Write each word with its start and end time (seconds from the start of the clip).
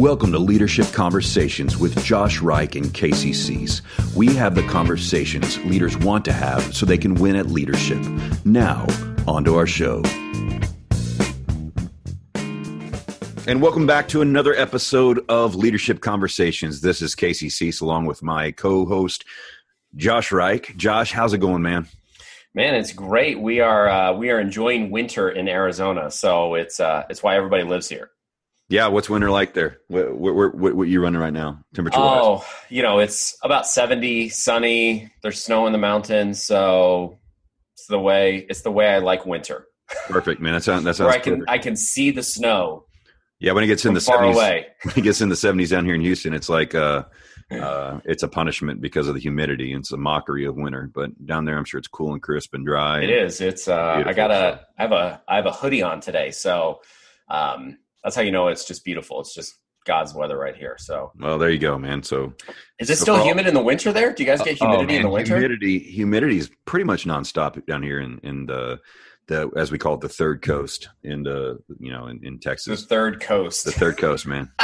Welcome 0.00 0.32
to 0.32 0.38
Leadership 0.38 0.86
Conversations 0.94 1.76
with 1.76 2.02
Josh 2.02 2.40
Reich 2.40 2.74
and 2.74 2.94
Casey 2.94 3.34
Cease. 3.34 3.82
We 4.16 4.34
have 4.34 4.54
the 4.54 4.62
conversations 4.62 5.58
leaders 5.66 5.94
want 5.98 6.24
to 6.24 6.32
have 6.32 6.74
so 6.74 6.86
they 6.86 6.96
can 6.96 7.16
win 7.16 7.36
at 7.36 7.48
leadership. 7.48 7.98
Now, 8.46 8.86
on 9.28 9.44
to 9.44 9.56
our 9.56 9.66
show. 9.66 10.02
And 13.46 13.60
welcome 13.60 13.86
back 13.86 14.08
to 14.08 14.22
another 14.22 14.54
episode 14.54 15.22
of 15.28 15.54
Leadership 15.54 16.00
Conversations. 16.00 16.80
This 16.80 17.02
is 17.02 17.14
Casey 17.14 17.50
Cease 17.50 17.82
along 17.82 18.06
with 18.06 18.22
my 18.22 18.52
co 18.52 18.86
host, 18.86 19.26
Josh 19.96 20.32
Reich. 20.32 20.74
Josh, 20.78 21.12
how's 21.12 21.34
it 21.34 21.42
going, 21.42 21.60
man? 21.60 21.86
Man, 22.54 22.74
it's 22.74 22.94
great. 22.94 23.38
We 23.38 23.60
are 23.60 23.86
uh, 23.86 24.12
we 24.14 24.30
are 24.30 24.40
enjoying 24.40 24.90
winter 24.90 25.28
in 25.28 25.46
Arizona, 25.46 26.10
so 26.10 26.54
it's 26.54 26.80
uh, 26.80 27.04
it's 27.10 27.22
why 27.22 27.36
everybody 27.36 27.64
lives 27.64 27.90
here. 27.90 28.10
Yeah, 28.70 28.86
what's 28.86 29.10
winter 29.10 29.32
like 29.32 29.52
there? 29.52 29.78
What 29.88 30.16
what, 30.16 30.54
what, 30.54 30.74
what 30.76 30.88
you 30.88 31.02
running 31.02 31.20
right 31.20 31.32
now, 31.32 31.60
temperature? 31.74 31.98
Oh, 31.98 32.46
you 32.68 32.82
know, 32.82 33.00
it's 33.00 33.36
about 33.42 33.66
seventy, 33.66 34.28
sunny. 34.28 35.10
There's 35.24 35.42
snow 35.42 35.66
in 35.66 35.72
the 35.72 35.78
mountains, 35.78 36.40
so 36.40 37.18
it's 37.74 37.88
the 37.88 37.98
way 37.98 38.46
it's 38.48 38.62
the 38.62 38.70
way 38.70 38.86
I 38.86 38.98
like 38.98 39.26
winter. 39.26 39.66
Perfect, 40.08 40.40
man. 40.40 40.52
That 40.52 40.62
sounds 40.62 40.84
that 40.84 40.94
sounds. 40.94 41.08
Where 41.08 41.16
I 41.16 41.18
can 41.18 41.32
perfect. 41.40 41.50
I 41.50 41.58
can 41.58 41.74
see 41.74 42.12
the 42.12 42.22
snow. 42.22 42.84
Yeah, 43.40 43.52
when 43.52 43.64
it 43.64 43.66
gets 43.66 43.84
in 43.84 43.94
the 43.94 44.00
seventies, 44.00 44.36
when 44.82 44.94
it 44.94 45.02
gets 45.02 45.20
in 45.20 45.30
the 45.30 45.36
seventies 45.36 45.70
down 45.70 45.84
here 45.84 45.96
in 45.96 46.00
Houston, 46.00 46.32
it's 46.32 46.48
like 46.48 46.72
uh, 46.72 47.06
uh, 47.50 47.98
it's 48.04 48.22
a 48.22 48.28
punishment 48.28 48.80
because 48.80 49.08
of 49.08 49.14
the 49.14 49.20
humidity. 49.20 49.72
It's 49.72 49.90
a 49.90 49.96
mockery 49.96 50.44
of 50.44 50.54
winter. 50.54 50.88
But 50.94 51.26
down 51.26 51.44
there, 51.44 51.58
I'm 51.58 51.64
sure 51.64 51.78
it's 51.78 51.88
cool 51.88 52.12
and 52.12 52.22
crisp 52.22 52.54
and 52.54 52.64
dry. 52.64 53.02
It 53.02 53.10
is. 53.10 53.40
It's. 53.40 53.66
Uh, 53.66 54.04
I 54.06 54.12
got 54.12 54.30
a. 54.30 54.60
I 54.78 54.82
have 54.82 54.92
a. 54.92 55.22
I 55.26 55.34
have 55.34 55.46
a 55.46 55.52
hoodie 55.52 55.82
on 55.82 56.00
today, 56.00 56.30
so. 56.30 56.82
Um, 57.28 57.78
that's 58.02 58.16
how 58.16 58.22
you 58.22 58.32
know 58.32 58.48
it's 58.48 58.64
just 58.64 58.84
beautiful. 58.84 59.20
It's 59.20 59.34
just 59.34 59.58
God's 59.86 60.14
weather 60.14 60.38
right 60.38 60.56
here. 60.56 60.76
So, 60.78 61.12
well, 61.18 61.38
there 61.38 61.50
you 61.50 61.58
go, 61.58 61.78
man. 61.78 62.02
So, 62.02 62.34
is 62.78 62.90
it 62.90 62.96
so 62.96 63.04
still 63.04 63.24
humid 63.24 63.46
in 63.46 63.54
the 63.54 63.62
winter 63.62 63.92
there? 63.92 64.12
Do 64.12 64.22
you 64.22 64.28
guys 64.28 64.42
get 64.42 64.58
oh, 64.60 64.66
humidity 64.66 64.94
oh, 64.94 64.96
in 64.96 65.02
the 65.02 65.10
winter? 65.10 65.36
Humidity, 65.36 65.78
humidity 65.78 66.38
is 66.38 66.50
pretty 66.64 66.84
much 66.84 67.04
nonstop 67.04 67.64
down 67.66 67.82
here 67.82 68.00
in 68.00 68.18
in 68.22 68.46
the 68.46 68.80
the 69.26 69.50
as 69.56 69.70
we 69.70 69.78
call 69.78 69.94
it 69.94 70.00
the 70.00 70.08
third 70.08 70.42
coast 70.42 70.88
in 71.02 71.22
the 71.22 71.58
you 71.78 71.90
know 71.90 72.06
in, 72.06 72.24
in 72.24 72.38
Texas. 72.38 72.82
The 72.82 72.86
third 72.86 73.20
coast. 73.20 73.64
The 73.64 73.72
third 73.72 73.96
coast, 73.96 74.26
man. 74.26 74.50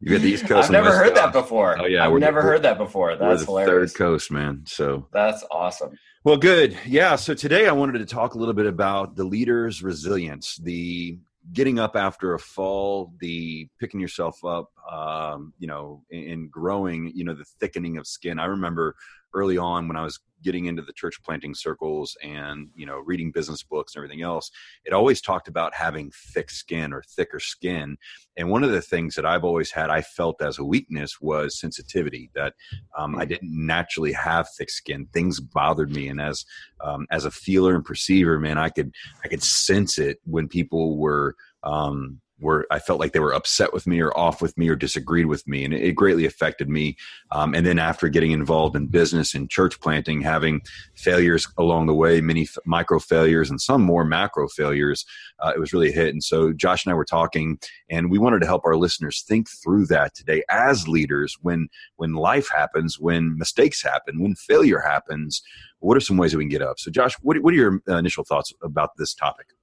you 0.00 0.10
get 0.10 0.22
the 0.22 0.30
East 0.30 0.46
Coast. 0.46 0.66
I've 0.66 0.72
never 0.72 0.92
heard 0.92 1.14
coast. 1.14 1.22
that 1.22 1.32
before. 1.32 1.80
Oh 1.80 1.86
yeah, 1.86 2.06
I've 2.06 2.18
never 2.18 2.42
heard 2.42 2.62
that 2.62 2.78
before. 2.78 3.14
That's 3.16 3.44
hilarious. 3.44 3.92
Third 3.92 3.98
coast, 3.98 4.30
man. 4.32 4.64
So 4.66 5.06
that's 5.12 5.44
awesome. 5.50 5.96
Well, 6.24 6.38
good. 6.38 6.76
Yeah. 6.86 7.14
So 7.14 7.34
today 7.34 7.68
I 7.68 7.72
wanted 7.72 7.98
to 7.98 8.06
talk 8.06 8.34
a 8.34 8.38
little 8.38 8.54
bit 8.54 8.66
about 8.66 9.14
the 9.14 9.24
leader's 9.24 9.82
resilience, 9.82 10.56
the 10.56 11.18
getting 11.52 11.78
up 11.78 11.96
after 11.96 12.34
a 12.34 12.38
fall, 12.38 13.12
the 13.20 13.68
picking 13.78 14.00
yourself 14.00 14.44
up, 14.44 14.70
um, 14.90 15.52
you 15.58 15.66
know, 15.66 16.02
and 16.10 16.50
growing, 16.50 17.12
you 17.14 17.24
know, 17.24 17.34
the 17.34 17.44
thickening 17.60 17.98
of 17.98 18.06
skin. 18.06 18.38
I 18.38 18.46
remember 18.46 18.96
early 19.36 19.58
on 19.58 19.86
when 19.86 19.96
I 19.96 20.02
was 20.02 20.18
getting 20.42 20.66
into 20.66 20.82
the 20.82 20.92
church 20.92 21.16
planting 21.24 21.54
circles 21.54 22.16
and 22.22 22.68
you 22.74 22.86
know 22.86 22.98
reading 22.98 23.32
business 23.32 23.62
books 23.62 23.94
and 23.94 24.00
everything 24.00 24.22
else 24.22 24.50
it 24.84 24.92
always 24.92 25.20
talked 25.20 25.48
about 25.48 25.74
having 25.74 26.10
thick 26.14 26.50
skin 26.50 26.92
or 26.92 27.02
thicker 27.02 27.40
skin. 27.40 27.96
And 28.36 28.50
one 28.50 28.62
of 28.62 28.70
the 28.70 28.82
things 28.82 29.14
that 29.14 29.26
i've 29.26 29.44
always 29.44 29.70
had 29.70 29.90
i 29.90 30.02
felt 30.02 30.40
as 30.40 30.58
a 30.58 30.64
weakness 30.64 31.20
was 31.20 31.58
sensitivity 31.58 32.30
that 32.34 32.54
um, 32.96 33.16
i 33.16 33.24
didn't 33.24 33.50
naturally 33.66 34.12
have 34.12 34.48
thick 34.56 34.70
skin. 34.70 35.08
Things 35.12 35.40
bothered 35.40 35.90
me. 35.90 36.08
And 36.08 36.20
as 36.20 36.44
um, 36.80 37.06
as 37.10 37.24
a 37.24 37.30
feeler 37.30 37.74
and 37.74 37.84
perceiver 37.84 38.38
man 38.38 38.58
i 38.58 38.68
could 38.68 38.92
i 39.24 39.28
could 39.28 39.42
sense 39.42 39.98
it 39.98 40.18
when 40.24 40.48
people 40.48 40.96
were 40.96 41.34
um, 41.64 42.20
were 42.38 42.66
I 42.70 42.78
felt 42.78 43.00
like 43.00 43.12
they 43.12 43.20
were 43.20 43.34
upset 43.34 43.72
with 43.72 43.86
me 43.86 44.00
or 44.00 44.16
off 44.16 44.42
with 44.42 44.56
me 44.58 44.68
or 44.68 44.76
disagreed 44.76 45.26
with 45.26 45.46
me, 45.46 45.64
and 45.64 45.72
it, 45.72 45.96
greatly 45.96 46.26
affected 46.26 46.68
me. 46.68 46.96
Um, 47.32 47.54
and 47.54 47.64
then 47.64 47.78
after 47.78 48.08
getting 48.08 48.32
involved 48.32 48.76
in 48.76 48.86
business 48.86 49.34
and 49.34 49.48
church 49.48 49.80
planting, 49.80 50.20
having 50.20 50.60
failures 50.94 51.48
along 51.56 51.86
the 51.86 51.94
way, 51.94 52.20
many 52.20 52.42
f- 52.42 52.58
micro 52.66 52.98
failures 52.98 53.48
and 53.48 53.60
some 53.60 53.82
more 53.82 54.04
macro 54.04 54.48
failures, 54.48 55.06
uh, 55.40 55.52
it 55.54 55.58
was 55.58 55.72
really 55.72 55.88
a 55.88 55.92
hit. 55.92 56.10
And 56.10 56.22
so 56.22 56.52
Josh 56.52 56.84
and 56.84 56.92
I 56.92 56.96
were 56.96 57.04
talking, 57.06 57.58
and 57.88 58.10
we 58.10 58.18
wanted 58.18 58.40
to 58.40 58.46
help 58.46 58.62
our 58.66 58.76
listeners 58.76 59.24
think 59.26 59.48
through 59.48 59.86
that 59.86 60.14
today 60.14 60.42
as 60.50 60.86
leaders. 60.86 61.36
When 61.40 61.68
when 61.96 62.12
life 62.12 62.48
happens, 62.54 63.00
when 63.00 63.38
mistakes 63.38 63.82
happen, 63.82 64.20
when 64.20 64.34
failure 64.34 64.80
happens, 64.80 65.42
what 65.78 65.96
are 65.96 66.00
some 66.00 66.16
ways 66.16 66.32
that 66.32 66.38
we 66.38 66.44
can 66.44 66.50
get 66.50 66.62
up? 66.62 66.78
So 66.78 66.90
Josh, 66.90 67.14
what, 67.22 67.38
what 67.42 67.54
are 67.54 67.56
your 67.56 67.80
initial 67.86 68.24
thoughts 68.24 68.52
about 68.62 68.90
this 68.96 69.14
topic? 69.14 69.55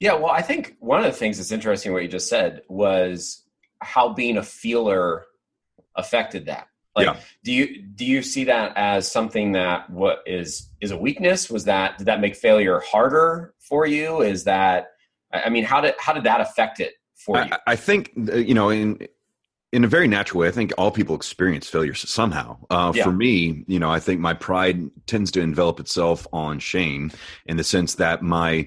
Yeah, 0.00 0.14
well, 0.14 0.30
I 0.30 0.40
think 0.40 0.76
one 0.80 0.98
of 0.98 1.04
the 1.04 1.12
things 1.12 1.36
that's 1.36 1.52
interesting 1.52 1.92
what 1.92 2.02
you 2.02 2.08
just 2.08 2.28
said 2.28 2.62
was 2.68 3.44
how 3.80 4.14
being 4.14 4.38
a 4.38 4.42
feeler 4.42 5.26
affected 5.94 6.46
that. 6.46 6.68
Like, 6.96 7.06
yeah. 7.06 7.16
do 7.44 7.52
you 7.52 7.82
do 7.82 8.04
you 8.04 8.22
see 8.22 8.44
that 8.44 8.72
as 8.76 9.10
something 9.10 9.52
that 9.52 9.88
what 9.90 10.22
is 10.26 10.70
is 10.80 10.90
a 10.90 10.96
weakness? 10.96 11.48
Was 11.48 11.64
that 11.66 11.98
did 11.98 12.06
that 12.06 12.20
make 12.20 12.34
failure 12.34 12.80
harder 12.80 13.54
for 13.60 13.86
you? 13.86 14.22
Is 14.22 14.44
that 14.44 14.88
I 15.32 15.50
mean, 15.50 15.64
how 15.64 15.80
did 15.80 15.94
how 16.00 16.12
did 16.12 16.24
that 16.24 16.40
affect 16.40 16.80
it 16.80 16.94
for 17.14 17.36
you? 17.36 17.52
I, 17.52 17.58
I 17.68 17.76
think 17.76 18.10
you 18.16 18.54
know 18.54 18.70
in 18.70 19.06
in 19.72 19.84
a 19.84 19.88
very 19.88 20.08
natural 20.08 20.40
way. 20.40 20.48
I 20.48 20.50
think 20.50 20.72
all 20.78 20.90
people 20.90 21.14
experience 21.14 21.68
failure 21.68 21.94
somehow. 21.94 22.58
Uh, 22.70 22.92
yeah. 22.94 23.04
For 23.04 23.12
me, 23.12 23.64
you 23.68 23.78
know, 23.78 23.90
I 23.90 24.00
think 24.00 24.20
my 24.20 24.34
pride 24.34 24.90
tends 25.06 25.30
to 25.32 25.40
envelop 25.40 25.78
itself 25.78 26.26
on 26.32 26.58
shame 26.58 27.12
in 27.46 27.56
the 27.56 27.64
sense 27.64 27.94
that 27.96 28.20
my 28.22 28.66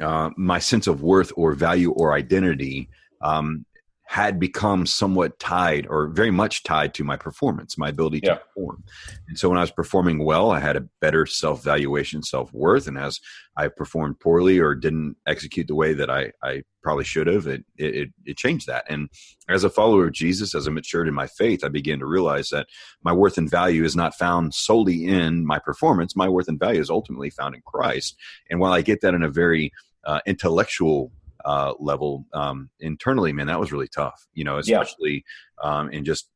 uh, 0.00 0.30
my 0.36 0.58
sense 0.58 0.86
of 0.86 1.02
worth 1.02 1.32
or 1.36 1.52
value 1.52 1.92
or 1.92 2.12
identity 2.12 2.88
um, 3.22 3.64
had 4.10 4.40
become 4.40 4.84
somewhat 4.86 5.38
tied 5.38 5.86
or 5.88 6.08
very 6.08 6.32
much 6.32 6.64
tied 6.64 6.92
to 6.92 7.04
my 7.04 7.16
performance, 7.16 7.78
my 7.78 7.90
ability 7.90 8.18
yeah. 8.24 8.34
to 8.34 8.40
perform. 8.40 8.82
And 9.28 9.38
so 9.38 9.48
when 9.48 9.56
I 9.56 9.60
was 9.60 9.70
performing 9.70 10.24
well, 10.24 10.50
I 10.50 10.58
had 10.58 10.74
a 10.74 10.88
better 11.00 11.26
self 11.26 11.62
valuation, 11.62 12.24
self 12.24 12.52
worth. 12.52 12.88
And 12.88 12.98
as 12.98 13.20
I 13.56 13.68
performed 13.68 14.18
poorly 14.18 14.58
or 14.58 14.74
didn't 14.74 15.14
execute 15.28 15.68
the 15.68 15.76
way 15.76 15.92
that 15.94 16.10
I, 16.10 16.32
I 16.42 16.64
probably 16.82 17.04
should 17.04 17.28
have, 17.28 17.46
it, 17.46 17.64
it, 17.76 18.08
it 18.24 18.36
changed 18.36 18.66
that. 18.66 18.84
And 18.88 19.10
as 19.48 19.62
a 19.62 19.70
follower 19.70 20.06
of 20.06 20.12
Jesus, 20.12 20.56
as 20.56 20.66
I 20.66 20.72
matured 20.72 21.06
in 21.06 21.14
my 21.14 21.28
faith, 21.28 21.62
I 21.62 21.68
began 21.68 22.00
to 22.00 22.06
realize 22.06 22.48
that 22.48 22.66
my 23.04 23.12
worth 23.12 23.38
and 23.38 23.48
value 23.48 23.84
is 23.84 23.94
not 23.94 24.16
found 24.16 24.54
solely 24.54 25.06
in 25.06 25.46
my 25.46 25.60
performance. 25.60 26.16
My 26.16 26.28
worth 26.28 26.48
and 26.48 26.58
value 26.58 26.80
is 26.80 26.90
ultimately 26.90 27.30
found 27.30 27.54
in 27.54 27.62
Christ. 27.64 28.16
And 28.50 28.58
while 28.58 28.72
I 28.72 28.82
get 28.82 29.02
that 29.02 29.14
in 29.14 29.22
a 29.22 29.30
very 29.30 29.70
uh, 30.04 30.20
intellectual 30.26 31.12
uh, 31.44 31.74
level 31.78 32.26
um, 32.32 32.70
internally, 32.80 33.32
man, 33.32 33.46
that 33.46 33.60
was 33.60 33.72
really 33.72 33.88
tough. 33.88 34.26
You 34.34 34.44
know, 34.44 34.58
especially 34.58 35.24
yeah. 35.62 35.78
um, 35.78 35.90
in 35.90 36.04
just 36.04 36.28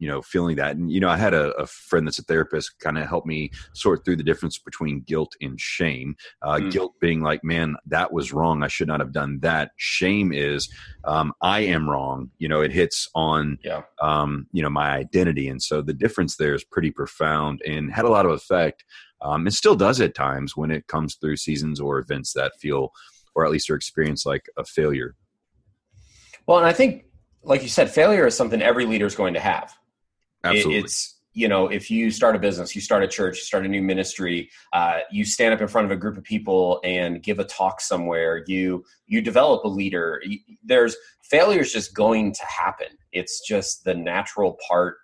you 0.00 0.08
know 0.08 0.20
feeling 0.22 0.56
that. 0.56 0.76
And 0.76 0.90
you 0.90 0.98
know, 0.98 1.08
I 1.08 1.16
had 1.16 1.34
a, 1.34 1.52
a 1.52 1.66
friend 1.66 2.06
that's 2.06 2.18
a 2.18 2.24
therapist, 2.24 2.80
kind 2.80 2.98
of 2.98 3.06
help 3.06 3.26
me 3.26 3.50
sort 3.74 4.04
through 4.04 4.16
the 4.16 4.24
difference 4.24 4.58
between 4.58 5.02
guilt 5.02 5.34
and 5.40 5.60
shame. 5.60 6.16
Uh, 6.42 6.56
mm. 6.56 6.72
Guilt 6.72 6.94
being 7.00 7.20
like, 7.20 7.44
man, 7.44 7.76
that 7.86 8.12
was 8.12 8.32
wrong. 8.32 8.62
I 8.62 8.68
should 8.68 8.88
not 8.88 9.00
have 9.00 9.12
done 9.12 9.38
that. 9.40 9.70
Shame 9.76 10.32
is, 10.32 10.68
um, 11.04 11.32
I 11.42 11.60
am 11.60 11.88
wrong. 11.88 12.30
You 12.38 12.48
know, 12.48 12.62
it 12.62 12.72
hits 12.72 13.08
on 13.14 13.58
yeah. 13.62 13.82
um, 14.02 14.46
you 14.52 14.62
know 14.62 14.70
my 14.70 14.90
identity, 14.90 15.48
and 15.48 15.62
so 15.62 15.82
the 15.82 15.94
difference 15.94 16.36
there 16.36 16.54
is 16.54 16.64
pretty 16.64 16.90
profound 16.90 17.60
and 17.66 17.92
had 17.92 18.06
a 18.06 18.10
lot 18.10 18.26
of 18.26 18.32
effect 18.32 18.84
um, 19.22 19.46
it 19.46 19.52
still 19.52 19.74
does 19.74 20.00
at 20.00 20.14
times 20.14 20.56
when 20.56 20.70
it 20.70 20.86
comes 20.86 21.16
through 21.16 21.36
seasons 21.36 21.80
or 21.80 21.98
events 21.98 22.32
that 22.34 22.52
feel, 22.60 22.92
or 23.34 23.44
at 23.44 23.50
least 23.50 23.70
are 23.70 23.76
experienced 23.76 24.26
like 24.26 24.46
a 24.56 24.64
failure. 24.64 25.14
Well, 26.46 26.58
and 26.58 26.66
I 26.66 26.72
think, 26.72 27.04
like 27.42 27.62
you 27.62 27.68
said, 27.68 27.90
failure 27.90 28.26
is 28.26 28.36
something 28.36 28.62
every 28.62 28.86
leader 28.86 29.06
is 29.06 29.14
going 29.14 29.34
to 29.34 29.40
have. 29.40 29.74
Absolutely. 30.44 30.78
It's 30.78 31.20
you 31.32 31.46
know, 31.46 31.68
if 31.68 31.90
you 31.90 32.10
start 32.10 32.34
a 32.34 32.40
business, 32.40 32.74
you 32.74 32.80
start 32.80 33.04
a 33.04 33.08
church, 33.08 33.36
you 33.36 33.44
start 33.44 33.64
a 33.64 33.68
new 33.68 33.82
ministry, 33.82 34.50
uh, 34.72 34.98
you 35.12 35.24
stand 35.24 35.54
up 35.54 35.60
in 35.60 35.68
front 35.68 35.84
of 35.84 35.92
a 35.92 35.96
group 35.96 36.16
of 36.16 36.24
people 36.24 36.80
and 36.82 37.22
give 37.22 37.38
a 37.38 37.44
talk 37.44 37.80
somewhere. 37.80 38.42
You 38.46 38.84
you 39.06 39.22
develop 39.22 39.64
a 39.64 39.68
leader. 39.68 40.22
There's 40.64 40.96
failure 41.22 41.60
is 41.60 41.72
just 41.72 41.94
going 41.94 42.32
to 42.32 42.44
happen. 42.44 42.88
It's 43.12 43.46
just 43.46 43.84
the 43.84 43.94
natural 43.94 44.58
part 44.68 44.96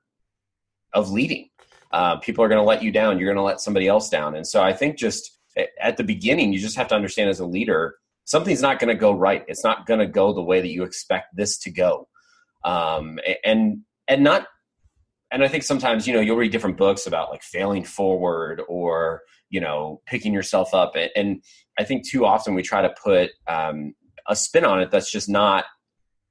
of 0.95 1.11
leading 1.11 1.49
uh, 1.93 2.17
people 2.17 2.45
are 2.45 2.49
going 2.49 2.61
to 2.61 2.67
let 2.67 2.83
you 2.83 2.91
down. 2.91 3.19
You're 3.19 3.29
going 3.29 3.37
to 3.37 3.43
let 3.43 3.61
somebody 3.61 3.89
else 3.89 4.09
down. 4.09 4.35
And 4.37 4.47
so 4.47 4.63
i 4.63 4.73
think 4.73 4.97
just 4.97 5.39
at 5.81 5.97
the 5.97 6.05
beginning 6.05 6.53
you 6.53 6.59
just 6.59 6.77
have 6.77 6.89
to 6.89 6.95
understand 6.95 7.31
as 7.31 7.41
a 7.41 7.47
leader 7.47 7.97
something's 8.27 8.61
not 8.61 8.79
going 8.79 8.89
to 8.89 9.01
go 9.01 9.13
right. 9.13 9.45
It's 9.49 9.65
not 9.65 9.87
going 9.87 10.01
to 10.01 10.07
go 10.07 10.33
the 10.33 10.43
way 10.43 10.61
that 10.61 10.69
you 10.69 10.83
expect 10.83 11.35
this 11.35 11.57
to 11.59 11.71
go. 11.71 12.09
Um, 12.65 13.19
and 13.45 13.83
and 14.09 14.23
not 14.23 14.47
and 15.33 15.43
i 15.43 15.49
think 15.49 15.65
sometimes 15.65 16.07
you 16.07 16.15
know 16.15 16.21
you'll 16.21 16.37
read 16.37 16.53
different 16.53 16.77
books 16.77 17.07
about 17.07 17.31
like 17.31 17.43
failing 17.43 17.83
forward 17.83 18.63
or 18.69 19.23
you 19.49 19.61
know 19.61 20.03
picking 20.07 20.33
yourself 20.33 20.75
up. 20.75 20.95
And 21.15 21.43
i 21.79 21.85
think 21.85 22.07
too 22.07 22.27
often 22.27 22.55
we 22.55 22.63
try 22.63 22.83
to 22.83 22.95
put 23.03 23.31
um, 23.47 23.95
a 24.29 24.37
spin 24.37 24.65
on 24.65 24.81
it 24.81 24.91
that's 24.91 25.11
just 25.11 25.29
not 25.29 25.65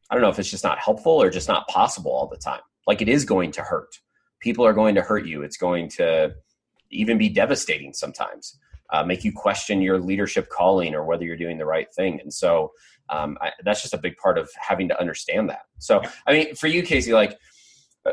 i 0.10 0.16
don't 0.16 0.22
know 0.22 0.30
if 0.30 0.40
it's 0.40 0.52
just 0.52 0.64
not 0.64 0.80
helpful 0.80 1.14
or 1.14 1.30
just 1.30 1.48
not 1.48 1.68
possible 1.68 2.12
all 2.12 2.28
the 2.28 2.38
time. 2.38 2.62
Like 2.86 3.02
it 3.02 3.10
is 3.10 3.26
going 3.26 3.52
to 3.54 3.62
hurt 3.62 4.00
people 4.46 4.66
are 4.66 4.74
going 4.82 4.96
to 4.96 5.02
hurt 5.02 5.26
you. 5.26 5.42
It's 5.42 5.58
going 5.58 5.90
to 5.98 6.36
even 6.90 7.18
be 7.18 7.30
devastating 7.30 7.94
sometimes. 7.94 8.58
uh, 8.92 9.04
make 9.04 9.24
you 9.24 9.32
question 9.32 9.82
your 9.82 10.00
leadership 10.00 10.50
calling 10.50 10.94
or 10.94 11.04
whether 11.06 11.24
you're 11.24 11.38
doing 11.38 11.58
the 11.58 11.66
right 11.66 11.94
thing. 11.94 12.20
And 12.22 12.34
so 12.34 12.72
um, 13.10 13.38
I, 13.42 13.52
that's 13.64 13.82
just 13.82 13.94
a 13.94 13.98
big 13.98 14.18
part 14.18 14.38
of 14.38 14.50
having 14.58 14.88
to 14.90 15.00
understand 15.00 15.50
that. 15.50 15.62
So, 15.80 16.02
I 16.28 16.34
mean, 16.34 16.56
for 16.56 16.68
you, 16.68 16.84
Casey, 16.84 17.14
like 17.14 17.38
uh, 18.06 18.12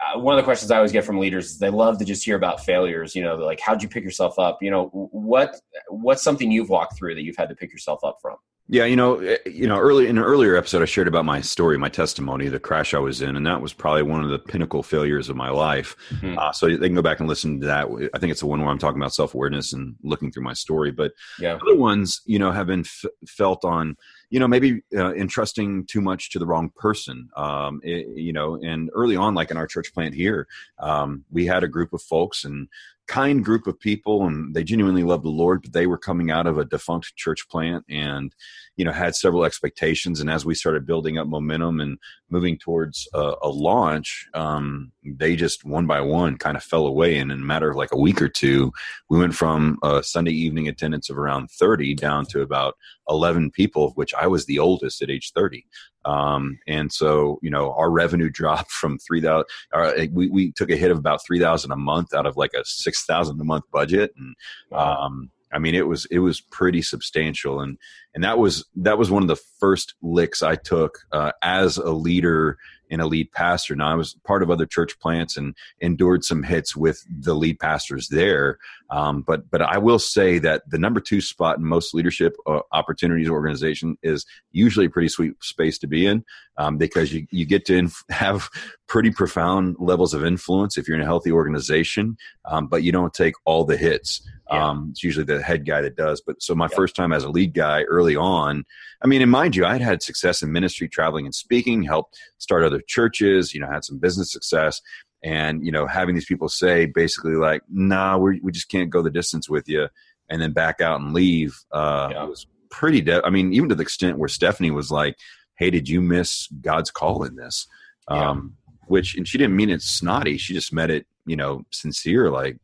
uh, 0.00 0.18
one 0.18 0.34
of 0.34 0.38
the 0.38 0.44
questions 0.44 0.70
I 0.70 0.76
always 0.76 0.92
get 0.92 1.04
from 1.04 1.18
leaders 1.18 1.52
is 1.52 1.58
they 1.58 1.70
love 1.70 1.98
to 1.98 2.04
just 2.04 2.24
hear 2.24 2.36
about 2.36 2.64
failures. 2.64 3.14
You 3.14 3.22
know, 3.22 3.36
like 3.36 3.60
how'd 3.60 3.82
you 3.82 3.88
pick 3.88 4.04
yourself 4.04 4.38
up? 4.38 4.58
You 4.62 4.70
know, 4.70 4.86
what 4.92 5.60
what's 5.88 6.22
something 6.22 6.50
you've 6.50 6.70
walked 6.70 6.96
through 6.96 7.14
that 7.14 7.22
you've 7.22 7.36
had 7.36 7.48
to 7.48 7.54
pick 7.54 7.72
yourself 7.72 8.04
up 8.04 8.18
from? 8.20 8.36
Yeah, 8.66 8.86
you 8.86 8.96
know, 8.96 9.18
eh, 9.18 9.36
you 9.44 9.66
know, 9.66 9.78
early 9.78 10.06
in 10.08 10.16
an 10.16 10.24
earlier 10.24 10.56
episode, 10.56 10.80
I 10.80 10.86
shared 10.86 11.06
about 11.06 11.26
my 11.26 11.42
story, 11.42 11.76
my 11.76 11.90
testimony, 11.90 12.48
the 12.48 12.58
crash 12.58 12.94
I 12.94 12.98
was 12.98 13.20
in, 13.20 13.36
and 13.36 13.46
that 13.46 13.60
was 13.60 13.74
probably 13.74 14.02
one 14.04 14.24
of 14.24 14.30
the 14.30 14.38
pinnacle 14.38 14.82
failures 14.82 15.28
of 15.28 15.36
my 15.36 15.50
life. 15.50 15.94
Mm-hmm. 16.08 16.38
Uh, 16.38 16.50
so 16.52 16.68
they 16.68 16.86
can 16.86 16.94
go 16.94 17.02
back 17.02 17.20
and 17.20 17.28
listen 17.28 17.60
to 17.60 17.66
that. 17.66 17.88
I 18.14 18.18
think 18.18 18.30
it's 18.30 18.40
the 18.40 18.46
one 18.46 18.60
where 18.60 18.70
I'm 18.70 18.78
talking 18.78 19.00
about 19.00 19.12
self 19.12 19.34
awareness 19.34 19.74
and 19.74 19.96
looking 20.02 20.32
through 20.32 20.44
my 20.44 20.54
story. 20.54 20.92
But 20.92 21.12
yeah. 21.38 21.58
other 21.60 21.76
ones, 21.76 22.22
you 22.24 22.38
know, 22.38 22.52
have 22.52 22.66
been 22.66 22.80
f- 22.80 23.04
felt 23.28 23.66
on, 23.66 23.96
you 24.30 24.40
know, 24.40 24.48
maybe 24.48 24.80
uh, 24.96 25.12
entrusting 25.12 25.84
too 25.84 26.00
much 26.00 26.30
to 26.30 26.38
the 26.38 26.46
wrong 26.46 26.70
person. 26.74 27.28
Um, 27.36 27.80
it, 27.84 28.06
you 28.16 28.32
know, 28.32 28.58
and 28.62 28.88
early 28.94 29.14
on, 29.14 29.34
like 29.34 29.50
in 29.50 29.58
our 29.58 29.66
church 29.66 29.92
plant 29.92 30.14
here, 30.14 30.46
um, 30.78 31.26
we 31.30 31.44
had 31.44 31.64
a 31.64 31.68
group 31.68 31.92
of 31.92 32.00
folks 32.00 32.44
and 32.44 32.68
kind 33.06 33.44
group 33.44 33.66
of 33.66 33.78
people 33.78 34.26
and 34.26 34.54
they 34.54 34.64
genuinely 34.64 35.02
loved 35.02 35.24
the 35.24 35.30
lord 35.30 35.62
but 35.62 35.72
they 35.72 35.86
were 35.86 35.98
coming 35.98 36.30
out 36.30 36.46
of 36.46 36.58
a 36.58 36.64
defunct 36.64 37.14
church 37.16 37.48
plant 37.48 37.84
and 37.88 38.34
you 38.76 38.84
know 38.84 38.92
had 38.92 39.14
several 39.14 39.44
expectations 39.44 40.20
and 40.20 40.30
as 40.30 40.44
we 40.44 40.54
started 40.54 40.86
building 40.86 41.18
up 41.18 41.26
momentum 41.26 41.80
and 41.80 41.98
moving 42.30 42.58
towards 42.58 43.08
a, 43.14 43.34
a 43.42 43.48
launch 43.48 44.28
um, 44.34 44.92
they 45.04 45.36
just 45.36 45.64
one 45.64 45.86
by 45.86 46.00
one 46.00 46.36
kind 46.36 46.56
of 46.56 46.62
fell 46.62 46.86
away 46.86 47.18
and 47.18 47.30
in 47.30 47.40
a 47.40 47.44
matter 47.44 47.70
of 47.70 47.76
like 47.76 47.92
a 47.92 47.98
week 47.98 48.20
or 48.20 48.28
two 48.28 48.72
we 49.10 49.18
went 49.18 49.34
from 49.34 49.78
a 49.82 50.02
sunday 50.02 50.32
evening 50.32 50.68
attendance 50.68 51.10
of 51.10 51.18
around 51.18 51.50
30 51.50 51.94
down 51.94 52.24
to 52.26 52.42
about 52.42 52.74
11 53.08 53.50
people 53.50 53.86
of 53.86 53.92
which 53.96 54.14
i 54.14 54.26
was 54.26 54.46
the 54.46 54.58
oldest 54.58 55.02
at 55.02 55.10
age 55.10 55.32
30 55.34 55.64
um, 56.06 56.58
and 56.66 56.92
so, 56.92 57.38
you 57.42 57.50
know, 57.50 57.72
our 57.72 57.90
revenue 57.90 58.30
dropped 58.32 58.70
from 58.70 58.98
3,000, 58.98 59.44
uh, 59.72 59.92
we, 60.12 60.28
we 60.28 60.52
took 60.52 60.70
a 60.70 60.76
hit 60.76 60.90
of 60.90 60.98
about 60.98 61.24
3,000 61.24 61.70
a 61.70 61.76
month 61.76 62.14
out 62.14 62.26
of 62.26 62.36
like 62.36 62.52
a 62.54 62.64
6,000 62.64 63.40
a 63.40 63.44
month 63.44 63.64
budget. 63.72 64.12
And, 64.16 64.34
um, 64.72 65.30
I 65.54 65.58
mean, 65.58 65.74
it 65.74 65.86
was, 65.86 66.06
it 66.10 66.18
was 66.18 66.40
pretty 66.40 66.82
substantial. 66.82 67.60
And, 67.60 67.78
and 68.14 68.24
that 68.24 68.38
was, 68.38 68.66
that 68.76 68.98
was 68.98 69.10
one 69.10 69.22
of 69.22 69.28
the 69.28 69.42
first 69.60 69.94
licks 70.02 70.42
I 70.42 70.56
took, 70.56 70.98
uh, 71.12 71.32
as 71.42 71.76
a 71.78 71.92
leader 71.92 72.58
and 72.94 73.02
a 73.02 73.06
lead 73.06 73.30
pastor. 73.32 73.76
Now 73.76 73.90
I 73.90 73.94
was 73.94 74.14
part 74.24 74.42
of 74.42 74.50
other 74.50 74.64
church 74.64 74.98
plants 75.00 75.36
and 75.36 75.54
endured 75.80 76.24
some 76.24 76.42
hits 76.42 76.74
with 76.74 77.04
the 77.10 77.34
lead 77.34 77.58
pastors 77.58 78.08
there. 78.08 78.58
Um, 78.90 79.22
but 79.22 79.50
but 79.50 79.60
I 79.60 79.78
will 79.78 79.98
say 79.98 80.38
that 80.38 80.62
the 80.70 80.78
number 80.78 81.00
two 81.00 81.20
spot 81.20 81.58
in 81.58 81.64
most 81.64 81.94
leadership 81.94 82.36
uh, 82.46 82.60
opportunities 82.72 83.28
organization 83.28 83.98
is 84.02 84.24
usually 84.52 84.86
a 84.86 84.90
pretty 84.90 85.08
sweet 85.08 85.32
space 85.42 85.78
to 85.78 85.86
be 85.86 86.06
in 86.06 86.24
um, 86.56 86.78
because 86.78 87.12
you 87.12 87.26
you 87.30 87.44
get 87.44 87.64
to 87.66 87.76
inf- 87.76 88.04
have 88.10 88.48
pretty 88.86 89.10
profound 89.10 89.76
levels 89.78 90.14
of 90.14 90.24
influence 90.24 90.76
if 90.76 90.86
you're 90.86 90.96
in 90.96 91.02
a 91.02 91.06
healthy 91.06 91.32
organization, 91.32 92.16
um, 92.44 92.66
but 92.68 92.82
you 92.82 92.92
don't 92.92 93.14
take 93.14 93.34
all 93.44 93.64
the 93.64 93.76
hits. 93.76 94.20
Yeah. 94.50 94.68
Um, 94.68 94.88
it's 94.90 95.02
usually 95.02 95.24
the 95.24 95.42
head 95.42 95.66
guy 95.66 95.80
that 95.80 95.96
does. 95.96 96.20
But 96.20 96.42
so 96.42 96.54
my 96.54 96.66
yep. 96.66 96.74
first 96.74 96.94
time 96.94 97.12
as 97.12 97.24
a 97.24 97.30
lead 97.30 97.54
guy 97.54 97.82
early 97.84 98.14
on, 98.14 98.64
I 99.02 99.06
mean, 99.06 99.22
and 99.22 99.30
mind 99.30 99.56
you, 99.56 99.64
I'd 99.64 99.80
had 99.80 100.02
success 100.02 100.42
in 100.42 100.52
ministry, 100.52 100.88
traveling 100.88 101.24
and 101.24 101.34
speaking, 101.34 101.82
helped 101.82 102.18
start 102.38 102.62
other 102.62 102.82
churches, 102.86 103.54
you 103.54 103.60
know, 103.60 103.70
had 103.70 103.84
some 103.84 103.98
business 103.98 104.32
success. 104.32 104.80
And, 105.22 105.64
you 105.64 105.72
know, 105.72 105.86
having 105.86 106.14
these 106.14 106.26
people 106.26 106.48
say 106.48 106.86
basically 106.86 107.34
like, 107.36 107.62
nah, 107.70 108.18
we 108.18 108.40
we 108.42 108.52
just 108.52 108.68
can't 108.68 108.90
go 108.90 109.00
the 109.00 109.10
distance 109.10 109.48
with 109.48 109.68
you 109.68 109.88
and 110.28 110.40
then 110.40 110.52
back 110.52 110.80
out 110.80 111.00
and 111.00 111.12
leave 111.12 111.56
uh, 111.72 112.08
yeah. 112.12 112.24
was 112.24 112.46
pretty, 112.70 113.00
de- 113.00 113.24
I 113.24 113.30
mean, 113.30 113.52
even 113.52 113.68
to 113.68 113.74
the 113.74 113.82
extent 113.82 114.18
where 114.18 114.28
Stephanie 114.28 114.70
was 114.70 114.90
like, 114.90 115.16
hey, 115.56 115.70
did 115.70 115.88
you 115.88 116.00
miss 116.00 116.48
God's 116.60 116.90
call 116.90 117.24
in 117.24 117.36
this? 117.36 117.66
Yeah. 118.10 118.30
Um, 118.30 118.54
which, 118.86 119.16
and 119.16 119.26
she 119.26 119.38
didn't 119.38 119.56
mean 119.56 119.70
it 119.70 119.80
snotty. 119.80 120.36
She 120.36 120.52
just 120.52 120.72
meant 120.72 120.90
it, 120.90 121.06
you 121.26 121.36
know, 121.36 121.64
sincere, 121.70 122.30
like, 122.30 122.58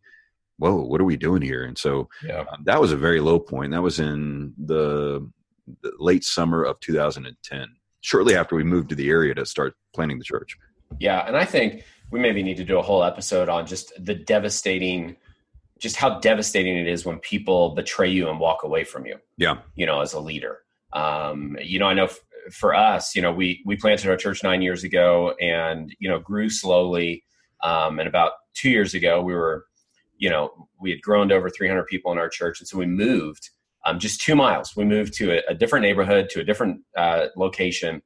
whoa, 0.58 0.74
what 0.74 1.00
are 1.00 1.04
we 1.04 1.16
doing 1.16 1.40
here? 1.40 1.64
And 1.64 1.78
so 1.78 2.08
yeah. 2.22 2.44
um, 2.52 2.64
that 2.64 2.80
was 2.80 2.92
a 2.92 2.96
very 2.96 3.20
low 3.20 3.38
point. 3.38 3.72
That 3.72 3.82
was 3.82 3.98
in 3.98 4.52
the, 4.58 5.26
the, 5.82 5.92
late 5.98 6.24
summer 6.24 6.62
of 6.62 6.78
2010, 6.80 7.68
shortly 8.00 8.34
after 8.34 8.56
we 8.56 8.64
moved 8.64 8.88
to 8.90 8.94
the 8.94 9.08
area 9.08 9.34
to 9.34 9.46
start 9.46 9.74
planning 9.94 10.18
the 10.18 10.24
church. 10.24 10.56
Yeah. 10.98 11.26
And 11.26 11.36
I 11.36 11.44
think 11.44 11.84
we 12.10 12.20
maybe 12.20 12.42
need 12.42 12.56
to 12.56 12.64
do 12.64 12.78
a 12.78 12.82
whole 12.82 13.04
episode 13.04 13.48
on 13.48 13.66
just 13.66 13.92
the 14.04 14.14
devastating, 14.14 15.16
just 15.78 15.96
how 15.96 16.18
devastating 16.18 16.76
it 16.76 16.88
is 16.88 17.04
when 17.04 17.18
people 17.18 17.74
betray 17.74 18.08
you 18.08 18.28
and 18.28 18.40
walk 18.40 18.64
away 18.64 18.84
from 18.84 19.06
you. 19.06 19.16
Yeah. 19.36 19.58
You 19.74 19.86
know, 19.86 20.00
as 20.00 20.12
a 20.12 20.20
leader. 20.20 20.58
Um, 20.92 21.56
you 21.62 21.78
know, 21.78 21.86
I 21.86 21.94
know 21.94 22.06
f- 22.06 22.18
for 22.52 22.74
us, 22.74 23.14
you 23.14 23.22
know, 23.22 23.32
we, 23.32 23.62
we 23.64 23.76
planted 23.76 24.08
our 24.10 24.16
church 24.16 24.42
nine 24.42 24.62
years 24.62 24.82
ago 24.82 25.34
and, 25.40 25.94
you 26.00 26.08
know, 26.08 26.18
grew 26.18 26.50
slowly. 26.50 27.24
Um, 27.62 27.98
and 28.00 28.08
about 28.08 28.32
two 28.54 28.70
years 28.70 28.94
ago, 28.94 29.22
we 29.22 29.34
were 29.34 29.66
you 30.20 30.28
know, 30.28 30.68
we 30.78 30.90
had 30.90 31.02
grown 31.02 31.28
to 31.30 31.34
over 31.34 31.50
300 31.50 31.86
people 31.86 32.12
in 32.12 32.18
our 32.18 32.28
church. 32.28 32.60
And 32.60 32.68
so 32.68 32.78
we 32.78 32.86
moved 32.86 33.50
um, 33.84 33.98
just 33.98 34.20
two 34.20 34.34
miles. 34.34 34.76
We 34.76 34.84
moved 34.84 35.14
to 35.14 35.32
a, 35.32 35.42
a 35.50 35.54
different 35.54 35.82
neighborhood, 35.84 36.28
to 36.30 36.40
a 36.40 36.44
different 36.44 36.82
uh, 36.96 37.26
location. 37.36 38.02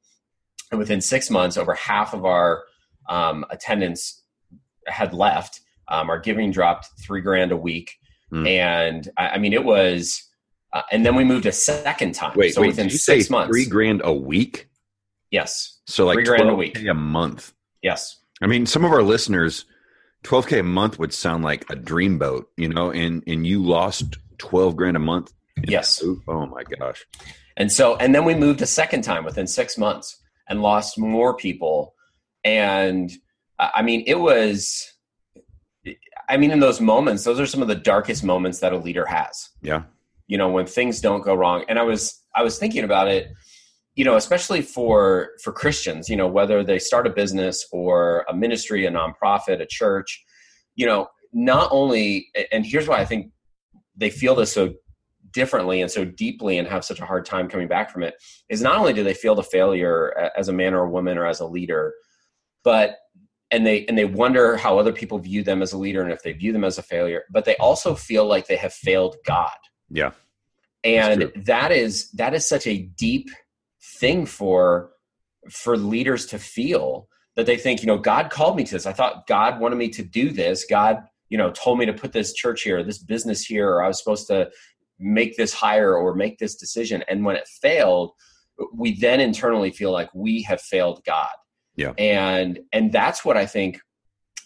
And 0.71 0.79
within 0.79 1.01
six 1.01 1.29
months, 1.29 1.57
over 1.57 1.73
half 1.73 2.13
of 2.13 2.25
our 2.25 2.63
um, 3.09 3.45
attendance 3.49 4.23
had 4.87 5.13
left. 5.13 5.61
Um, 5.87 6.09
our 6.09 6.19
giving 6.19 6.51
dropped 6.51 6.89
three 6.99 7.21
grand 7.21 7.51
a 7.51 7.57
week. 7.57 7.91
Mm. 8.31 8.47
And 8.47 9.09
I, 9.17 9.29
I, 9.29 9.37
mean, 9.37 9.53
it 9.53 9.63
was, 9.63 10.23
uh, 10.73 10.81
and 10.91 11.05
then 11.05 11.15
we 11.15 11.23
moved 11.23 11.45
a 11.45 11.51
second 11.51 12.13
time. 12.15 12.33
Wait, 12.35 12.55
so 12.55 12.61
wait, 12.61 12.67
within 12.67 12.89
six 12.89 13.29
months. 13.29 13.51
Three 13.51 13.67
grand 13.67 14.01
a 14.03 14.13
week? 14.13 14.67
Yes. 15.29 15.79
So 15.85 16.05
like 16.05 16.15
three 16.15 16.23
grand 16.23 16.49
a 16.49 16.55
week. 16.55 16.83
A 16.87 16.93
month. 16.93 17.53
Yes. 17.83 18.17
I 18.41 18.47
mean, 18.47 18.65
some 18.65 18.83
of 18.83 18.91
our 18.91 19.03
listeners 19.03 19.65
12k 20.23 20.59
a 20.59 20.63
month 20.63 20.97
would 20.97 21.13
sound 21.13 21.43
like 21.43 21.69
a 21.69 21.75
dreamboat, 21.75 22.45
you 22.57 22.67
know, 22.67 22.91
and 22.91 23.23
and 23.27 23.45
you 23.45 23.63
lost 23.63 24.17
12 24.39 24.75
grand 24.75 24.97
a 24.97 24.99
month. 24.99 25.31
Yes. 25.63 26.03
Oh 26.27 26.45
my 26.45 26.63
gosh. 26.63 27.05
And 27.57 27.71
so 27.71 27.95
and 27.97 28.13
then 28.13 28.25
we 28.25 28.35
moved 28.35 28.61
a 28.61 28.65
second 28.65 29.03
time 29.03 29.23
within 29.23 29.47
6 29.47 29.77
months 29.77 30.21
and 30.49 30.61
lost 30.61 30.97
more 30.97 31.35
people 31.35 31.93
and 32.43 33.11
I 33.59 33.81
mean 33.81 34.03
it 34.05 34.19
was 34.19 34.91
I 36.27 36.37
mean 36.37 36.51
in 36.51 36.59
those 36.59 36.81
moments 36.81 37.23
those 37.23 37.39
are 37.39 37.45
some 37.45 37.61
of 37.61 37.67
the 37.67 37.75
darkest 37.75 38.23
moments 38.23 38.59
that 38.59 38.73
a 38.73 38.77
leader 38.77 39.05
has. 39.05 39.49
Yeah. 39.61 39.83
You 40.27 40.37
know, 40.37 40.49
when 40.49 40.65
things 40.65 41.01
don't 41.01 41.23
go 41.23 41.35
wrong. 41.35 41.65
And 41.69 41.79
I 41.79 41.83
was 41.83 42.21
I 42.35 42.43
was 42.43 42.59
thinking 42.59 42.83
about 42.83 43.07
it 43.07 43.31
you 43.95 44.03
know 44.03 44.15
especially 44.15 44.61
for 44.61 45.31
for 45.41 45.51
christians 45.51 46.09
you 46.09 46.15
know 46.15 46.27
whether 46.27 46.63
they 46.63 46.77
start 46.77 47.07
a 47.07 47.09
business 47.09 47.65
or 47.71 48.25
a 48.29 48.35
ministry 48.35 48.85
a 48.85 48.91
nonprofit 48.91 49.61
a 49.61 49.65
church 49.65 50.23
you 50.75 50.85
know 50.85 51.07
not 51.33 51.69
only 51.71 52.27
and 52.51 52.65
here's 52.65 52.87
why 52.87 52.97
i 52.97 53.05
think 53.05 53.31
they 53.95 54.09
feel 54.09 54.35
this 54.35 54.51
so 54.53 54.73
differently 55.35 55.81
and 55.81 55.91
so 55.91 56.03
deeply 56.03 56.57
and 56.57 56.67
have 56.67 56.83
such 56.83 56.99
a 56.99 57.05
hard 57.05 57.25
time 57.25 57.47
coming 57.47 57.67
back 57.67 57.91
from 57.91 58.01
it 58.01 58.15
is 58.49 58.61
not 58.61 58.77
only 58.77 58.93
do 58.93 59.03
they 59.03 59.13
feel 59.13 59.35
the 59.35 59.43
failure 59.43 60.31
as 60.35 60.47
a 60.47 60.53
man 60.53 60.73
or 60.73 60.85
a 60.85 60.89
woman 60.89 61.17
or 61.17 61.27
as 61.27 61.41
a 61.41 61.45
leader 61.45 61.93
but 62.63 62.95
and 63.51 63.65
they 63.65 63.85
and 63.85 63.97
they 63.97 64.05
wonder 64.05 64.57
how 64.57 64.79
other 64.79 64.93
people 64.93 65.19
view 65.19 65.43
them 65.43 65.61
as 65.61 65.73
a 65.73 65.77
leader 65.77 66.01
and 66.01 66.11
if 66.11 66.23
they 66.23 66.33
view 66.33 66.51
them 66.51 66.63
as 66.63 66.77
a 66.77 66.81
failure 66.81 67.23
but 67.29 67.45
they 67.45 67.55
also 67.57 67.93
feel 67.93 68.25
like 68.25 68.47
they 68.47 68.55
have 68.55 68.73
failed 68.73 69.17
god. 69.25 69.51
Yeah. 69.89 70.11
And 70.83 71.31
that 71.35 71.71
is 71.71 72.09
that 72.11 72.33
is 72.33 72.47
such 72.47 72.65
a 72.65 72.77
deep 72.77 73.29
thing 73.99 74.25
for 74.25 74.91
for 75.49 75.77
leaders 75.77 76.25
to 76.27 76.39
feel 76.39 77.07
that 77.35 77.45
they 77.45 77.57
think 77.57 77.81
you 77.81 77.87
know 77.87 77.97
god 77.97 78.29
called 78.29 78.55
me 78.55 78.63
to 78.63 78.71
this. 78.71 78.85
I 78.85 78.93
thought 78.93 79.27
god 79.27 79.59
wanted 79.59 79.75
me 79.75 79.89
to 79.89 80.03
do 80.03 80.31
this. 80.31 80.65
God 80.65 81.03
you 81.29 81.37
know 81.37 81.51
told 81.51 81.79
me 81.79 81.85
to 81.85 81.93
put 81.93 82.13
this 82.13 82.33
church 82.33 82.61
here 82.61 82.83
this 82.83 82.99
business 82.99 83.43
here 83.43 83.69
or 83.69 83.83
i 83.83 83.87
was 83.87 83.97
supposed 83.97 84.27
to 84.27 84.49
make 84.99 85.35
this 85.37 85.53
hire 85.53 85.95
or 85.95 86.15
make 86.15 86.37
this 86.37 86.55
decision 86.55 87.03
and 87.07 87.25
when 87.25 87.35
it 87.35 87.47
failed 87.61 88.11
we 88.73 88.97
then 88.99 89.19
internally 89.19 89.71
feel 89.71 89.91
like 89.91 90.09
we 90.13 90.41
have 90.41 90.61
failed 90.61 91.01
god 91.05 91.35
yeah 91.75 91.91
and 91.97 92.59
and 92.71 92.91
that's 92.91 93.25
what 93.25 93.37
i 93.37 93.45
think 93.45 93.79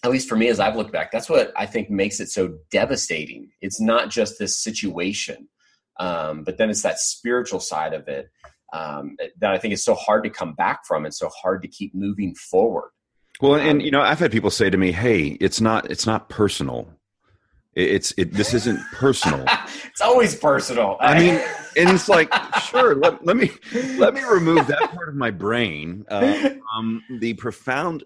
at 0.03 0.11
least 0.11 0.27
for 0.27 0.35
me 0.35 0.47
as 0.47 0.59
i've 0.59 0.75
looked 0.75 0.91
back 0.91 1.11
that's 1.11 1.29
what 1.29 1.51
i 1.55 1.65
think 1.65 1.89
makes 1.89 2.19
it 2.19 2.29
so 2.29 2.57
devastating 2.71 3.49
it's 3.61 3.79
not 3.79 4.09
just 4.09 4.39
this 4.39 4.57
situation 4.57 5.47
um, 5.99 6.43
but 6.45 6.57
then 6.57 6.69
it's 6.69 6.81
that 6.83 6.97
spiritual 6.97 7.59
side 7.59 7.93
of 7.93 8.07
it 8.07 8.29
um, 8.73 9.17
that 9.39 9.51
I 9.51 9.57
think 9.57 9.73
is 9.73 9.83
so 9.83 9.95
hard 9.95 10.23
to 10.23 10.29
come 10.29 10.53
back 10.53 10.85
from 10.85 11.05
and 11.05 11.13
so 11.13 11.29
hard 11.29 11.61
to 11.63 11.67
keep 11.67 11.93
moving 11.93 12.35
forward. 12.35 12.91
Well, 13.41 13.55
and 13.55 13.79
um, 13.79 13.81
you 13.81 13.91
know, 13.91 14.01
I've 14.01 14.19
had 14.19 14.31
people 14.31 14.49
say 14.49 14.69
to 14.69 14.77
me, 14.77 14.91
"Hey, 14.91 15.37
it's 15.39 15.61
not 15.61 15.89
it's 15.89 16.05
not 16.05 16.29
personal. 16.29 16.89
It's 17.79 18.13
it. 18.17 18.33
This 18.33 18.53
isn't 18.53 18.79
personal. 18.91 19.45
it's 19.85 20.01
always 20.01 20.35
personal. 20.35 20.97
I 20.99 21.17
mean, 21.17 21.35
and 21.77 21.89
it's 21.89 22.09
like, 22.09 22.33
sure, 22.69 22.95
let, 22.95 23.25
let 23.25 23.37
me 23.37 23.51
let 23.97 24.13
me 24.13 24.21
remove 24.23 24.67
that 24.67 24.91
part 24.93 25.09
of 25.09 25.15
my 25.15 25.31
brain. 25.31 26.05
Uh, 26.09 26.51
um, 26.75 27.03
the 27.19 27.33
profound 27.35 28.03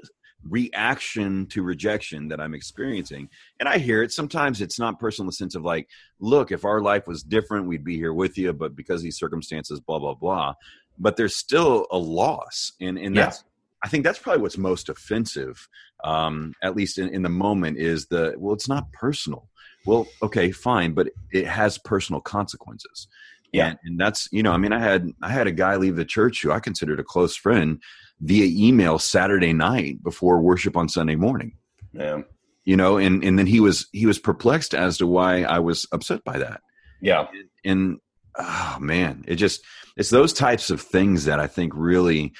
reaction 0.49 1.45
to 1.47 1.63
rejection 1.63 2.27
that 2.27 2.39
I'm 2.39 2.53
experiencing. 2.53 3.29
And 3.59 3.69
I 3.69 3.77
hear 3.77 4.03
it. 4.03 4.11
Sometimes 4.11 4.61
it's 4.61 4.79
not 4.79 4.99
personal 4.99 5.25
in 5.25 5.27
the 5.27 5.33
sense 5.33 5.55
of 5.55 5.63
like, 5.63 5.87
look, 6.19 6.51
if 6.51 6.65
our 6.65 6.81
life 6.81 7.07
was 7.07 7.23
different, 7.23 7.67
we'd 7.67 7.83
be 7.83 7.95
here 7.95 8.13
with 8.13 8.37
you, 8.37 8.53
but 8.53 8.75
because 8.75 9.01
these 9.01 9.17
circumstances, 9.17 9.79
blah, 9.79 9.99
blah, 9.99 10.15
blah. 10.15 10.53
But 10.99 11.15
there's 11.15 11.35
still 11.35 11.87
a 11.91 11.97
loss. 11.97 12.73
And, 12.79 12.97
and 12.97 13.15
that's. 13.15 13.43
I 13.85 13.89
think 13.89 14.05
that's 14.05 14.19
probably 14.19 14.41
what's 14.41 14.57
most 14.57 14.87
offensive, 14.87 15.67
um, 16.05 16.53
at 16.63 16.73
least 16.73 16.97
in, 16.97 17.09
in 17.09 17.21
the 17.21 17.27
moment, 17.27 17.77
is 17.77 18.05
the, 18.05 18.33
well, 18.37 18.53
it's 18.53 18.69
not 18.69 18.89
personal. 18.93 19.49
Well, 19.85 20.07
okay, 20.21 20.51
fine, 20.51 20.93
but 20.93 21.09
it 21.31 21.45
has 21.45 21.77
personal 21.77 22.21
consequences. 22.21 23.07
Yeah. 23.51 23.67
And, 23.67 23.77
and 23.83 23.99
that's, 23.99 24.27
you 24.31 24.41
know, 24.41 24.51
I 24.51 24.57
mean, 24.57 24.73
I 24.73 24.79
had, 24.79 25.09
I 25.21 25.29
had 25.29 25.47
a 25.47 25.51
guy 25.51 25.75
leave 25.75 25.95
the 25.95 26.05
church 26.05 26.41
who 26.41 26.51
I 26.51 26.59
considered 26.59 26.99
a 26.99 27.03
close 27.03 27.35
friend 27.35 27.81
via 28.21 28.45
email 28.45 28.97
Saturday 28.97 29.53
night 29.53 30.01
before 30.03 30.41
worship 30.41 30.75
on 30.75 30.89
Sunday 30.89 31.15
morning. 31.15 31.57
Yeah. 31.93 32.21
You 32.65 32.77
know, 32.77 32.97
and, 32.97 33.23
and 33.23 33.37
then 33.37 33.45
he 33.45 33.59
was 33.59 33.87
he 33.91 34.05
was 34.05 34.17
perplexed 34.17 34.73
as 34.73 34.97
to 34.99 35.07
why 35.07 35.43
I 35.43 35.59
was 35.59 35.85
upset 35.91 36.23
by 36.23 36.39
that. 36.39 36.61
Yeah. 37.01 37.27
And, 37.33 37.49
and 37.65 37.97
oh 38.39 38.77
man, 38.79 39.25
it 39.27 39.35
just 39.35 39.61
it's 39.97 40.09
those 40.09 40.33
types 40.33 40.69
of 40.69 40.81
things 40.81 41.25
that 41.25 41.39
I 41.39 41.47
think 41.47 41.73
really 41.75 42.33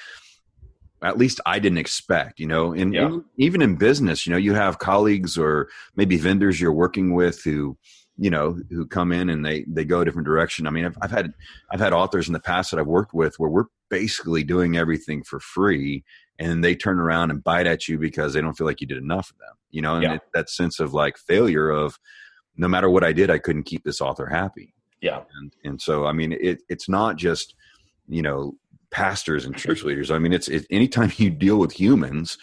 at 1.04 1.18
least 1.18 1.40
I 1.46 1.58
didn't 1.58 1.78
expect, 1.78 2.40
you 2.40 2.46
know, 2.46 2.72
and, 2.72 2.94
yeah. 2.94 3.18
even 3.36 3.62
in 3.62 3.76
business, 3.76 4.26
you 4.26 4.32
know, 4.32 4.38
you 4.38 4.54
have 4.54 4.78
colleagues 4.78 5.36
or 5.36 5.68
maybe 5.96 6.16
vendors 6.16 6.60
you're 6.60 6.72
working 6.72 7.14
with 7.14 7.42
who, 7.44 7.76
you 8.16 8.30
know, 8.30 8.58
who 8.70 8.86
come 8.86 9.12
in 9.12 9.28
and 9.28 9.44
they, 9.44 9.64
they 9.68 9.84
go 9.84 10.00
a 10.00 10.04
different 10.04 10.26
direction. 10.26 10.66
I 10.66 10.70
mean, 10.70 10.84
I've, 10.84 10.96
I've 11.02 11.10
had, 11.10 11.32
I've 11.70 11.80
had 11.80 11.92
authors 11.92 12.26
in 12.26 12.32
the 12.32 12.40
past 12.40 12.70
that 12.70 12.80
I've 12.80 12.86
worked 12.86 13.12
with 13.12 13.38
where 13.38 13.50
we're 13.50 13.66
basically 13.90 14.44
doing 14.44 14.76
everything 14.76 15.22
for 15.22 15.40
free 15.40 16.04
and 16.38 16.64
they 16.64 16.74
turn 16.74 16.98
around 16.98 17.30
and 17.30 17.44
bite 17.44 17.66
at 17.66 17.86
you 17.88 17.98
because 17.98 18.32
they 18.32 18.40
don't 18.40 18.54
feel 18.54 18.66
like 18.66 18.80
you 18.80 18.86
did 18.86 18.98
enough 18.98 19.28
for 19.28 19.34
them 19.34 19.54
you 19.70 19.82
know 19.82 19.94
and 19.94 20.02
yeah. 20.02 20.14
it, 20.14 20.22
that 20.32 20.48
sense 20.48 20.80
of 20.80 20.94
like 20.94 21.16
failure 21.18 21.70
of 21.70 21.98
no 22.56 22.68
matter 22.68 22.88
what 22.88 23.04
i 23.04 23.12
did 23.12 23.30
i 23.30 23.38
couldn't 23.38 23.64
keep 23.64 23.84
this 23.84 24.00
author 24.00 24.26
happy 24.26 24.74
yeah 25.00 25.20
and 25.38 25.52
and 25.64 25.80
so 25.80 26.06
i 26.06 26.12
mean 26.12 26.32
it 26.32 26.62
it's 26.68 26.88
not 26.88 27.16
just 27.16 27.54
you 28.08 28.22
know 28.22 28.54
pastors 28.94 29.44
and 29.44 29.56
church 29.56 29.82
leaders. 29.82 30.10
I 30.10 30.18
mean 30.18 30.32
it's 30.32 30.48
it, 30.48 30.66
anytime 30.70 31.12
you 31.16 31.30
deal 31.30 31.58
with 31.58 31.72
humans 31.72 32.38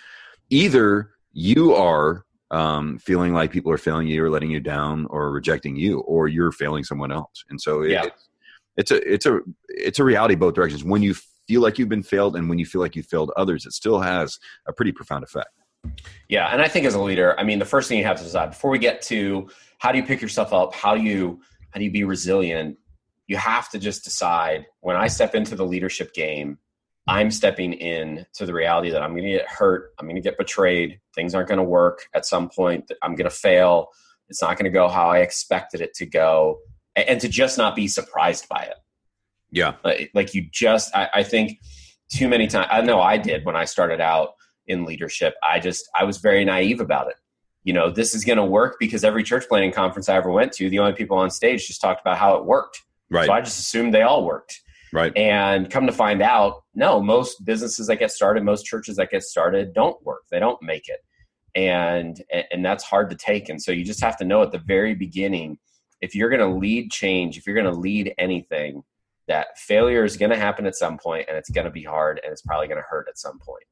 either 0.50 1.12
you 1.34 1.74
are 1.74 2.26
um, 2.52 3.00
feeling 3.00 3.34
like 3.34 3.52
people 3.52 3.72
are 3.72 3.78
failing 3.78 4.08
you 4.08 4.24
or 4.24 4.30
letting 4.30 4.52
you 4.52 4.60
down 4.60 5.08
or 5.10 5.32
rejecting 5.32 5.78
you 5.78 6.02
or 6.02 6.28
you're 6.28 6.52
failing 6.52 6.84
someone 6.84 7.12
else. 7.12 7.46
And 7.50 7.60
so 7.60 7.82
it, 7.82 7.92
yeah. 7.92 8.04
it's, 8.76 8.92
it's 8.92 8.92
a 8.92 9.14
it's 9.14 9.26
a 9.26 9.40
it's 9.70 10.00
a 10.00 10.04
reality 10.04 10.36
both 10.36 10.54
directions. 10.54 10.84
When 10.84 11.02
you 11.02 11.16
feel 11.48 11.62
like 11.62 11.80
you've 11.80 11.90
been 11.90 12.04
failed 12.04 12.36
and 12.36 12.50
when 12.50 12.60
you 12.60 12.66
feel 12.66 12.82
like 12.82 12.96
you 12.96 13.04
failed 13.04 13.32
others, 13.38 13.66
it 13.66 13.72
still 13.72 14.02
has 14.02 14.38
a 14.68 14.74
pretty 14.74 14.92
profound 14.92 15.24
effect. 15.24 15.50
Yeah, 16.30 16.50
and 16.52 16.62
I 16.62 16.68
think 16.68 16.86
as 16.86 16.94
a 16.94 17.02
leader, 17.02 17.40
I 17.40 17.44
mean, 17.44 17.58
the 17.58 17.66
first 17.66 17.90
thing 17.90 17.98
you 17.98 18.04
have 18.04 18.18
to 18.18 18.24
decide 18.24 18.52
before 18.52 18.70
we 18.70 18.78
get 18.78 19.02
to 19.04 19.50
how 19.80 19.92
do 19.92 19.98
you 19.98 20.04
pick 20.04 20.22
yourself 20.22 20.54
up, 20.54 20.76
how 20.76 20.96
do 20.96 21.02
you 21.02 21.42
how 21.72 21.80
do 21.80 21.86
you 21.86 21.92
be 21.92 22.04
resilient, 22.04 22.78
you 23.32 23.38
have 23.38 23.70
to 23.70 23.80
just 23.80 24.04
decide 24.04 24.66
when 24.82 24.98
I 24.98 25.08
step 25.08 25.36
into 25.36 25.56
the 25.56 25.66
leadership 25.66 26.14
game, 26.14 26.58
I'm 27.08 27.32
stepping 27.32 27.72
in 27.72 28.26
to 28.34 28.46
the 28.46 28.54
reality 28.54 28.90
that 28.90 29.02
I'm 29.02 29.12
going 29.12 29.24
to 29.24 29.30
get 29.30 29.48
hurt, 29.48 29.94
I'm 29.98 30.06
going 30.06 30.18
to 30.18 30.22
get 30.22 30.38
betrayed, 30.38 31.00
things 31.16 31.34
aren't 31.34 31.48
going 31.48 31.58
to 31.58 31.64
work 31.64 32.08
at 32.14 32.26
some 32.26 32.50
point, 32.50 32.92
I'm 33.02 33.16
going 33.16 33.30
to 33.30 33.36
fail, 33.36 33.88
it's 34.28 34.42
not 34.42 34.58
going 34.58 34.66
to 34.66 34.70
go 34.70 34.90
how 34.90 35.08
I 35.08 35.20
expected 35.20 35.80
it 35.80 35.94
to 35.94 36.06
go, 36.06 36.60
and 36.98 37.22
to 37.22 37.30
just 37.30 37.58
not 37.58 37.74
be 37.74 37.88
surprised 37.88 38.50
by 38.50 38.64
it. 38.64 38.76
Yeah. 39.50 39.76
Like, 39.82 40.12
like 40.14 40.34
you 40.34 40.48
just, 40.52 40.94
I, 40.94 41.08
I 41.14 41.24
think 41.24 41.62
too 42.14 42.28
many 42.28 42.48
times, 42.48 42.68
I 42.70 42.82
know 42.82 43.00
I 43.00 43.16
did 43.16 43.46
when 43.46 43.56
I 43.56 43.64
started 43.64 44.02
out 44.02 44.34
in 44.68 44.84
leadership. 44.84 45.36
I 45.42 45.60
just, 45.62 45.90
I 45.98 46.04
was 46.04 46.18
very 46.18 46.44
naive 46.44 46.82
about 46.82 47.08
it. 47.08 47.16
You 47.64 47.72
know, 47.72 47.92
this 47.92 48.14
is 48.14 48.26
going 48.26 48.40
to 48.40 48.46
work 48.46 48.76
because 48.78 49.06
every 49.06 49.24
church 49.24 49.46
planting 49.48 49.72
conference 49.72 50.10
I 50.10 50.18
ever 50.18 50.32
went 50.32 50.52
to, 50.54 50.70
the 50.70 50.80
only 50.80 50.94
people 50.94 51.18
on 51.18 51.32
stage 51.32 51.66
just 51.68 51.80
talked 51.80 52.02
about 52.02 52.18
how 52.18 52.36
it 52.36 52.44
worked. 52.44 52.82
Right. 53.12 53.28
So 53.28 53.34
I 53.34 53.42
just 53.42 53.60
assumed 53.60 53.94
they 53.94 54.02
all 54.02 54.26
worked. 54.26 54.62
Right. 54.94 55.16
And 55.16 55.70
come 55.70 55.86
to 55.86 55.94
find 55.94 56.22
out, 56.22 56.64
no, 56.74 57.02
most 57.02 57.46
businesses 57.46 57.88
that 57.88 57.98
get 57.98 58.12
started, 58.12 58.44
most 58.44 58.66
churches 58.66 58.98
that 58.98 59.12
get 59.12 59.24
started 59.24 59.74
don't 59.74 60.02
work. 60.04 60.24
They 60.32 60.40
don't 60.40 60.62
make 60.62 60.88
it. 60.88 61.00
And 61.54 62.22
and 62.52 62.64
that's 62.64 62.84
hard 62.84 63.10
to 63.10 63.16
take. 63.16 63.50
And 63.50 63.62
so 63.62 63.72
you 63.72 63.84
just 63.84 64.02
have 64.02 64.18
to 64.18 64.26
know 64.26 64.42
at 64.42 64.52
the 64.52 64.60
very 64.60 64.96
beginning, 64.96 65.60
if 66.00 66.16
you're 66.16 66.30
going 66.30 66.42
to 66.42 66.58
lead 66.58 66.92
change, 66.92 67.38
if 67.38 67.46
you're 67.46 67.56
going 67.56 67.72
to 67.72 67.80
lead 67.80 68.14
anything, 68.18 68.84
that 69.28 69.58
failure 69.58 70.04
is 70.04 70.18
going 70.18 70.32
to 70.32 70.38
happen 70.38 70.66
at 70.66 70.76
some 70.76 70.98
point 70.98 71.26
and 71.28 71.38
it's 71.38 71.50
going 71.50 71.66
to 71.66 71.72
be 71.72 71.84
hard 71.84 72.20
and 72.24 72.32
it's 72.32 72.42
probably 72.42 72.68
going 72.68 72.82
to 72.82 72.88
hurt 72.90 73.08
at 73.10 73.18
some 73.18 73.40
point. 73.40 73.64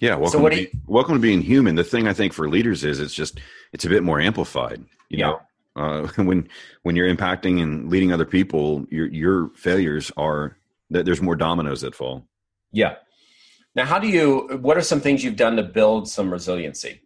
Yeah, 0.00 0.16
welcome, 0.16 0.30
so 0.30 0.38
what 0.40 0.50
to, 0.50 0.56
be, 0.56 0.62
you, 0.62 0.80
welcome 0.86 1.14
to 1.14 1.20
being 1.20 1.40
human. 1.40 1.74
The 1.74 1.84
thing 1.84 2.06
I 2.06 2.12
think 2.12 2.32
for 2.32 2.48
leaders 2.48 2.84
is 2.84 3.00
it's 3.00 3.14
just 3.14 3.40
it's 3.72 3.84
a 3.84 3.88
bit 3.88 4.02
more 4.02 4.20
amplified. 4.20 4.84
You 5.08 5.18
yeah. 5.18 5.26
know, 5.26 5.40
uh, 5.76 6.06
when 6.16 6.48
when 6.82 6.96
you're 6.96 7.12
impacting 7.12 7.62
and 7.62 7.90
leading 7.90 8.12
other 8.12 8.24
people, 8.24 8.86
your 8.90 9.06
your 9.06 9.50
failures 9.50 10.10
are 10.16 10.56
that 10.90 11.04
there's 11.04 11.22
more 11.22 11.36
dominoes 11.36 11.80
that 11.82 11.94
fall. 11.94 12.26
Yeah. 12.72 12.96
Now, 13.74 13.84
how 13.84 13.98
do 13.98 14.08
you? 14.08 14.58
What 14.60 14.76
are 14.76 14.82
some 14.82 15.00
things 15.00 15.22
you've 15.22 15.36
done 15.36 15.56
to 15.56 15.62
build 15.62 16.08
some 16.08 16.32
resiliency? 16.32 17.02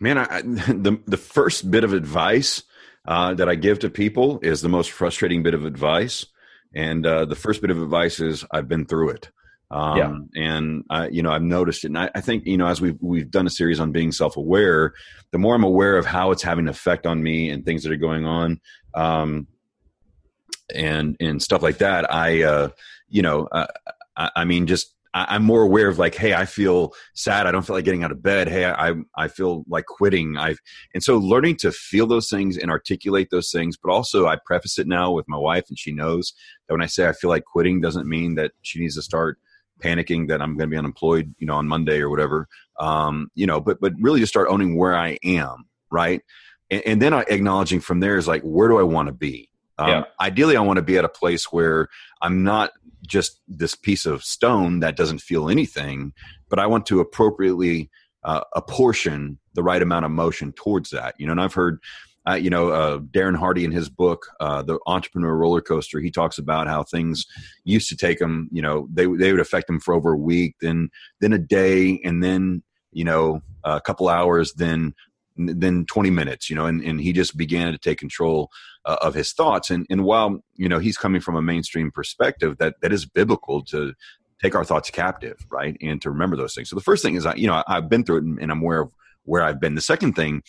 Man, 0.00 0.18
I, 0.18 0.42
the 0.42 1.00
the 1.06 1.16
first 1.16 1.70
bit 1.70 1.84
of 1.84 1.92
advice 1.92 2.62
uh, 3.06 3.34
that 3.34 3.48
I 3.48 3.54
give 3.54 3.80
to 3.80 3.90
people 3.90 4.38
is 4.42 4.60
the 4.60 4.68
most 4.68 4.90
frustrating 4.90 5.42
bit 5.42 5.54
of 5.54 5.64
advice. 5.64 6.26
And 6.74 7.06
uh, 7.06 7.24
the 7.24 7.34
first 7.34 7.62
bit 7.62 7.70
of 7.70 7.80
advice 7.82 8.20
is 8.20 8.44
I've 8.50 8.68
been 8.68 8.84
through 8.84 9.10
it. 9.10 9.30
Um, 9.70 10.30
yeah. 10.34 10.42
And 10.42 10.84
I, 10.88 11.08
you 11.08 11.22
know, 11.22 11.30
I've 11.30 11.42
noticed 11.42 11.84
it. 11.84 11.88
And 11.88 11.98
I, 11.98 12.10
I, 12.14 12.20
think, 12.20 12.46
you 12.46 12.56
know, 12.56 12.66
as 12.66 12.80
we've, 12.80 12.96
we've 13.00 13.30
done 13.30 13.46
a 13.46 13.50
series 13.50 13.80
on 13.80 13.92
being 13.92 14.12
self 14.12 14.36
aware, 14.36 14.94
the 15.30 15.38
more 15.38 15.54
I'm 15.54 15.64
aware 15.64 15.98
of 15.98 16.06
how 16.06 16.30
it's 16.30 16.42
having 16.42 16.64
an 16.64 16.70
effect 16.70 17.06
on 17.06 17.22
me 17.22 17.50
and 17.50 17.64
things 17.64 17.82
that 17.82 17.92
are 17.92 17.96
going 17.96 18.26
on, 18.26 18.60
um, 18.94 19.46
and, 20.74 21.16
and 21.20 21.42
stuff 21.42 21.62
like 21.62 21.78
that, 21.78 22.12
I, 22.12 22.42
uh, 22.42 22.68
you 23.08 23.22
know, 23.22 23.48
I, 23.52 23.66
I 24.16 24.44
mean, 24.44 24.66
just 24.66 24.94
I'm 25.14 25.42
more 25.42 25.62
aware 25.62 25.88
of 25.88 25.98
like, 25.98 26.14
hey, 26.14 26.34
I 26.34 26.44
feel 26.44 26.92
sad. 27.14 27.46
I 27.46 27.50
don't 27.50 27.66
feel 27.66 27.74
like 27.74 27.84
getting 27.84 28.04
out 28.04 28.12
of 28.12 28.22
bed. 28.22 28.48
Hey, 28.48 28.66
I 28.66 28.92
I 29.16 29.28
feel 29.28 29.64
like 29.66 29.86
quitting. 29.86 30.36
I've 30.36 30.58
and 30.92 31.02
so 31.02 31.16
learning 31.16 31.56
to 31.60 31.72
feel 31.72 32.06
those 32.06 32.28
things 32.28 32.58
and 32.58 32.70
articulate 32.70 33.28
those 33.30 33.50
things, 33.50 33.76
but 33.76 33.90
also 33.90 34.26
I 34.26 34.36
preface 34.44 34.78
it 34.78 34.86
now 34.86 35.10
with 35.12 35.26
my 35.28 35.38
wife, 35.38 35.64
and 35.68 35.78
she 35.78 35.92
knows 35.92 36.34
that 36.66 36.74
when 36.74 36.82
I 36.82 36.86
say 36.86 37.08
I 37.08 37.12
feel 37.12 37.30
like 37.30 37.44
quitting, 37.44 37.80
doesn't 37.80 38.08
mean 38.08 38.34
that 38.34 38.52
she 38.62 38.80
needs 38.80 38.96
to 38.96 39.02
start 39.02 39.38
panicking 39.82 40.28
that 40.28 40.42
I'm 40.42 40.56
going 40.56 40.68
to 40.68 40.74
be 40.74 40.78
unemployed, 40.78 41.34
you 41.38 41.46
know, 41.46 41.54
on 41.54 41.68
Monday 41.68 42.00
or 42.00 42.10
whatever. 42.10 42.48
Um, 42.78 43.30
you 43.34 43.46
know, 43.46 43.60
but 43.60 43.80
but 43.80 43.92
really 44.00 44.20
just 44.20 44.32
start 44.32 44.48
owning 44.50 44.76
where 44.76 44.96
I 44.96 45.18
am, 45.24 45.66
right? 45.90 46.22
And, 46.70 46.82
and 46.86 47.02
then 47.02 47.14
I 47.14 47.22
acknowledging 47.28 47.80
from 47.80 48.00
there 48.00 48.16
is 48.16 48.28
like, 48.28 48.42
where 48.42 48.68
do 48.68 48.78
I 48.78 48.82
want 48.82 49.08
to 49.08 49.12
be? 49.12 49.50
Um, 49.78 49.88
yeah. 49.88 50.04
Ideally, 50.20 50.56
I 50.56 50.60
want 50.60 50.78
to 50.78 50.82
be 50.82 50.98
at 50.98 51.04
a 51.04 51.08
place 51.08 51.52
where 51.52 51.88
I'm 52.20 52.42
not 52.42 52.72
just 53.06 53.40
this 53.46 53.74
piece 53.74 54.06
of 54.06 54.24
stone 54.24 54.80
that 54.80 54.96
doesn't 54.96 55.20
feel 55.20 55.48
anything, 55.48 56.12
but 56.48 56.58
I 56.58 56.66
want 56.66 56.86
to 56.86 57.00
appropriately 57.00 57.90
uh, 58.24 58.42
apportion 58.54 59.38
the 59.54 59.62
right 59.62 59.80
amount 59.80 60.04
of 60.04 60.10
motion 60.10 60.52
towards 60.52 60.90
that. 60.90 61.14
You 61.18 61.26
know, 61.26 61.32
and 61.32 61.40
I've 61.40 61.54
heard, 61.54 61.80
uh, 62.28 62.34
you 62.34 62.50
know, 62.50 62.70
uh, 62.70 62.98
Darren 62.98 63.36
Hardy 63.36 63.64
in 63.64 63.72
his 63.72 63.88
book, 63.88 64.26
uh, 64.40 64.62
The 64.62 64.78
Entrepreneur 64.86 65.34
Roller 65.34 65.60
Coaster, 65.60 66.00
he 66.00 66.10
talks 66.10 66.38
about 66.38 66.66
how 66.66 66.82
things 66.82 67.26
used 67.64 67.88
to 67.88 67.96
take 67.96 68.20
him, 68.20 68.48
you 68.52 68.62
know, 68.62 68.88
they, 68.92 69.06
they 69.06 69.32
would 69.32 69.40
affect 69.40 69.68
him 69.68 69.80
for 69.80 69.94
over 69.94 70.12
a 70.12 70.18
week, 70.18 70.56
then, 70.60 70.90
then 71.20 71.32
a 71.32 71.38
day, 71.38 72.00
and 72.04 72.22
then, 72.22 72.62
you 72.92 73.04
know, 73.04 73.40
a 73.64 73.80
couple 73.80 74.08
hours, 74.08 74.52
then 74.54 74.94
then 75.38 75.86
20 75.86 76.10
minutes, 76.10 76.50
you 76.50 76.56
know, 76.56 76.66
and, 76.66 76.82
and 76.82 77.00
he 77.00 77.12
just 77.12 77.36
began 77.36 77.70
to 77.70 77.78
take 77.78 77.98
control 77.98 78.50
uh, 78.84 78.96
of 79.00 79.14
his 79.14 79.32
thoughts. 79.32 79.70
And, 79.70 79.86
and 79.88 80.04
while, 80.04 80.42
you 80.56 80.68
know, 80.68 80.80
he's 80.80 80.96
coming 80.96 81.20
from 81.20 81.36
a 81.36 81.42
mainstream 81.42 81.92
perspective 81.92 82.58
that, 82.58 82.74
that 82.82 82.92
is 82.92 83.06
biblical 83.06 83.62
to 83.66 83.94
take 84.42 84.54
our 84.54 84.64
thoughts 84.64 84.90
captive, 84.90 85.36
right. 85.50 85.76
And 85.80 86.02
to 86.02 86.10
remember 86.10 86.36
those 86.36 86.54
things. 86.54 86.70
So 86.70 86.76
the 86.76 86.82
first 86.82 87.02
thing 87.02 87.14
is, 87.14 87.24
I, 87.24 87.34
you 87.34 87.46
know, 87.46 87.62
I've 87.66 87.88
been 87.88 88.04
through 88.04 88.18
it 88.18 88.24
and, 88.24 88.38
and 88.40 88.50
I'm 88.50 88.62
aware 88.62 88.80
of 88.80 88.90
where 89.24 89.42
I've 89.42 89.60
been. 89.60 89.74
The 89.74 89.80
second 89.80 90.14
thing 90.14 90.42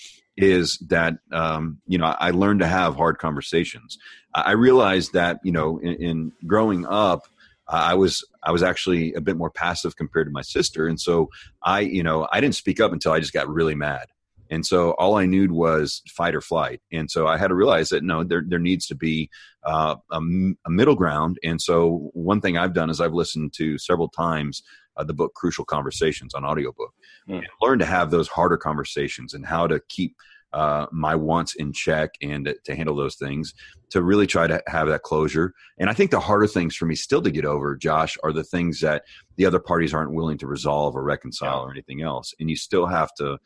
is 0.43 0.77
that, 0.89 1.15
um, 1.31 1.79
you 1.85 1.97
know, 1.97 2.15
I 2.19 2.31
learned 2.31 2.61
to 2.61 2.67
have 2.67 2.95
hard 2.95 3.17
conversations. 3.17 3.97
I 4.33 4.51
realized 4.51 5.13
that, 5.13 5.39
you 5.43 5.51
know, 5.51 5.79
in, 5.79 5.93
in 5.95 6.31
growing 6.45 6.85
up, 6.85 7.27
I 7.67 7.93
was 7.93 8.25
I 8.43 8.51
was 8.51 8.63
actually 8.63 9.13
a 9.13 9.21
bit 9.21 9.37
more 9.37 9.51
passive 9.51 9.95
compared 9.95 10.25
to 10.25 10.31
my 10.31 10.41
sister, 10.41 10.87
and 10.87 10.99
so 10.99 11.29
I 11.63 11.81
you 11.81 12.01
know 12.01 12.27
I 12.31 12.41
didn't 12.41 12.55
speak 12.55 12.79
up 12.79 12.91
until 12.91 13.11
I 13.11 13.19
just 13.19 13.31
got 13.31 13.47
really 13.47 13.75
mad, 13.75 14.07
and 14.49 14.65
so 14.65 14.91
all 14.91 15.17
I 15.17 15.25
knew 15.25 15.47
was 15.53 16.01
fight 16.07 16.35
or 16.35 16.41
flight. 16.41 16.81
And 16.91 17.09
so 17.09 17.27
I 17.27 17.37
had 17.37 17.49
to 17.49 17.55
realize 17.55 17.89
that 17.89 18.03
no, 18.03 18.23
there, 18.23 18.43
there 18.45 18.59
needs 18.59 18.87
to 18.87 18.95
be 18.95 19.29
uh, 19.63 19.95
a, 20.11 20.19
a, 20.65 20.69
middle 20.69 20.95
ground. 20.95 21.37
And 21.43 21.61
so 21.61 22.09
one 22.13 22.41
thing 22.41 22.57
I've 22.57 22.73
done 22.73 22.89
is 22.89 22.99
I've 22.99 23.13
listened 23.13 23.53
to 23.57 23.77
several 23.77 24.09
times 24.09 24.63
uh, 24.99 25.03
the 25.03 25.13
book 25.13 25.33
Crucial 25.33 25.65
Conversations 25.65 26.33
on 26.33 26.45
audiobook 26.45 26.93
mm. 27.27 27.37
and 27.37 27.47
learned 27.61 27.79
to 27.79 27.85
have 27.85 28.11
those 28.11 28.27
harder 28.27 28.57
conversations 28.57 29.33
and 29.33 29.45
how 29.45 29.65
to 29.67 29.79
keep 29.89 30.15
uh, 30.53 30.87
my 30.91 31.15
wants 31.15 31.55
in 31.55 31.71
check 31.71 32.11
and 32.21 32.45
to, 32.45 32.55
to 32.65 32.75
handle 32.75 32.95
those 32.95 33.15
things 33.15 33.53
to 33.91 34.01
really 34.01 34.25
try 34.25 34.47
to 34.47 34.61
have 34.67 34.87
that 34.87 35.03
closure. 35.03 35.53
And 35.77 35.89
I 35.89 35.93
think 35.93 36.11
the 36.11 36.19
harder 36.19 36.47
things 36.47 36.75
for 36.75 36.85
me 36.85 36.95
still 36.95 37.21
to 37.21 37.31
get 37.31 37.45
over, 37.45 37.75
Josh, 37.75 38.17
are 38.23 38.33
the 38.33 38.43
things 38.43 38.79
that 38.81 39.03
the 39.37 39.45
other 39.45 39.59
parties 39.59 39.93
aren't 39.93 40.13
willing 40.13 40.37
to 40.39 40.47
resolve 40.47 40.95
or 40.95 41.03
reconcile 41.03 41.61
or 41.61 41.71
anything 41.71 42.01
else. 42.01 42.33
And 42.39 42.49
you 42.49 42.55
still 42.55 42.87
have 42.87 43.13
to, 43.15 43.37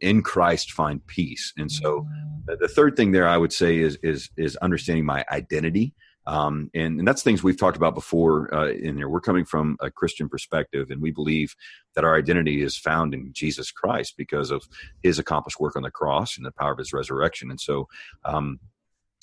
in 0.00 0.22
Christ, 0.22 0.72
find 0.72 1.04
peace. 1.06 1.52
And 1.56 1.70
so, 1.70 2.06
the 2.46 2.68
third 2.68 2.96
thing 2.96 3.12
there 3.12 3.26
I 3.26 3.38
would 3.38 3.52
say 3.52 3.78
is 3.78 3.96
is 4.02 4.28
is 4.36 4.56
understanding 4.56 5.06
my 5.06 5.24
identity. 5.30 5.94
Um, 6.26 6.70
and, 6.74 6.98
and, 6.98 7.06
that's 7.06 7.22
things 7.22 7.42
we've 7.42 7.58
talked 7.58 7.76
about 7.76 7.94
before 7.94 8.52
uh, 8.54 8.70
in 8.70 8.96
there. 8.96 9.08
We're 9.08 9.20
coming 9.20 9.44
from 9.44 9.76
a 9.80 9.90
Christian 9.90 10.28
perspective, 10.28 10.90
and 10.90 11.02
we 11.02 11.10
believe 11.10 11.54
that 11.94 12.04
our 12.04 12.16
identity 12.16 12.62
is 12.62 12.78
found 12.78 13.12
in 13.12 13.32
Jesus 13.32 13.70
Christ 13.70 14.14
because 14.16 14.50
of 14.50 14.66
his 15.02 15.18
accomplished 15.18 15.60
work 15.60 15.76
on 15.76 15.82
the 15.82 15.90
cross 15.90 16.36
and 16.36 16.46
the 16.46 16.52
power 16.52 16.72
of 16.72 16.78
his 16.78 16.92
resurrection. 16.92 17.50
And 17.50 17.60
so, 17.60 17.88
um, 18.24 18.58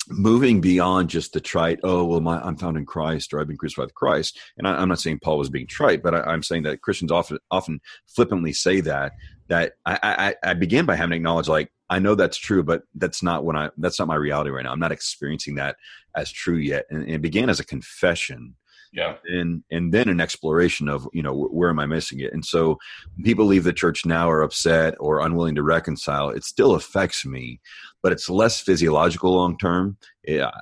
moving 0.08 0.60
beyond 0.60 1.10
just 1.10 1.32
the 1.32 1.40
trite, 1.40 1.78
oh, 1.82 2.04
well, 2.04 2.20
my, 2.20 2.40
I'm 2.40 2.56
found 2.56 2.76
in 2.76 2.86
Christ 2.86 3.32
or 3.32 3.40
I've 3.40 3.46
been 3.46 3.56
crucified 3.56 3.86
with 3.86 3.94
Christ. 3.94 4.38
And 4.58 4.66
I, 4.66 4.82
am 4.82 4.88
not 4.88 5.00
saying 5.00 5.20
Paul 5.22 5.38
was 5.38 5.50
being 5.50 5.66
trite, 5.66 6.02
but 6.02 6.14
I, 6.14 6.32
am 6.32 6.42
saying 6.42 6.64
that 6.64 6.82
Christians 6.82 7.12
often, 7.12 7.38
often 7.50 7.80
flippantly 8.06 8.52
say 8.52 8.80
that, 8.80 9.12
that 9.48 9.74
I, 9.84 10.34
I, 10.42 10.50
I 10.50 10.54
began 10.54 10.86
by 10.86 10.96
having 10.96 11.10
to 11.10 11.16
acknowledge, 11.16 11.48
like, 11.48 11.70
I 11.90 11.98
know 11.98 12.14
that's 12.14 12.38
true, 12.38 12.62
but 12.62 12.82
that's 12.94 13.22
not 13.22 13.44
when 13.44 13.56
I, 13.56 13.70
that's 13.76 13.98
not 13.98 14.08
my 14.08 14.14
reality 14.14 14.50
right 14.50 14.64
now. 14.64 14.72
I'm 14.72 14.80
not 14.80 14.92
experiencing 14.92 15.56
that 15.56 15.76
as 16.16 16.32
true 16.32 16.56
yet. 16.56 16.86
And, 16.90 17.02
and 17.02 17.10
it 17.10 17.22
began 17.22 17.50
as 17.50 17.60
a 17.60 17.64
confession. 17.64 18.54
Yeah. 18.92 19.16
And 19.24 19.64
and 19.70 19.92
then 19.92 20.10
an 20.10 20.20
exploration 20.20 20.86
of 20.86 21.08
you 21.14 21.22
know 21.22 21.34
where 21.34 21.70
am 21.70 21.78
i 21.78 21.86
missing 21.86 22.20
it? 22.20 22.34
And 22.34 22.44
so 22.44 22.78
people 23.24 23.46
leave 23.46 23.64
the 23.64 23.72
church 23.72 24.04
now 24.04 24.30
are 24.30 24.42
upset 24.42 24.94
or 25.00 25.24
unwilling 25.24 25.54
to 25.54 25.62
reconcile. 25.62 26.28
It 26.28 26.44
still 26.44 26.74
affects 26.74 27.24
me 27.24 27.60
but 28.02 28.12
it's 28.12 28.28
less 28.28 28.60
physiological 28.60 29.34
long 29.34 29.56
term 29.58 29.96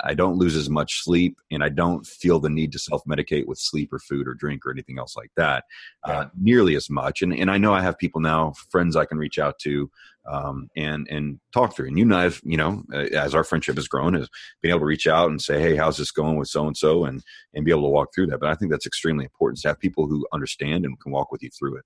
i 0.05 0.15
don't 0.15 0.37
lose 0.37 0.57
as 0.57 0.71
much 0.71 1.03
sleep 1.03 1.39
and 1.51 1.63
i 1.63 1.69
don't 1.69 2.07
feel 2.07 2.39
the 2.39 2.51
need 2.51 2.73
to 2.73 2.79
self-medicate 2.79 3.47
with 3.47 3.59
sleep 3.59 3.93
or 3.93 3.99
food 3.99 4.27
or 4.27 4.35
drink 4.35 4.65
or 4.65 4.71
anything 4.71 4.99
else 4.99 5.17
like 5.17 5.31
that 5.37 5.65
uh, 6.07 6.13
yeah. 6.13 6.21
uh, 6.21 6.29
nearly 6.39 6.75
as 6.75 6.89
much 6.91 7.23
and, 7.23 7.35
and 7.35 7.51
i 7.51 7.59
know 7.59 7.73
i 7.73 7.81
have 7.81 7.99
people 7.99 8.21
now 8.21 8.53
friends 8.71 8.97
i 8.97 9.05
can 9.05 9.19
reach 9.19 9.39
out 9.39 9.59
to 9.59 9.91
um, 10.29 10.69
and 10.77 11.07
and 11.11 11.41
talk 11.53 11.75
through. 11.75 11.89
And 11.89 11.99
you 11.99 12.05
and 12.05 12.15
I 12.15 12.25
have, 12.25 12.41
you 12.45 12.57
know, 12.57 12.83
uh, 12.93 13.07
as 13.13 13.35
our 13.35 13.45
friendship 13.45 13.77
has 13.77 13.89
grown, 13.89 14.15
is 14.15 14.29
being 14.63 14.71
able 14.71 14.81
to 14.81 14.87
reach 14.87 15.07
out 15.07 15.31
and 15.31 15.41
say, 15.41 15.61
"Hey, 15.61 15.77
how's 15.77 15.97
this 15.97 16.11
going 16.11 16.37
with 16.37 16.49
so 16.49 16.67
and 16.67 16.77
so?" 16.77 17.05
and 17.05 17.23
and 17.55 17.65
be 17.65 17.71
able 17.71 17.83
to 17.83 17.89
walk 17.89 18.15
through 18.15 18.29
that. 18.29 18.41
But 18.41 18.51
I 18.51 18.55
think 18.55 18.71
that's 18.71 18.87
extremely 18.87 19.25
important 19.25 19.61
to 19.63 19.69
have 19.69 19.79
people 19.79 20.07
who 20.07 20.27
understand 20.33 20.85
and 20.85 20.99
can 21.01 21.13
walk 21.13 21.33
with 21.33 21.43
you 21.43 21.51
through 21.51 21.77
it. 21.77 21.85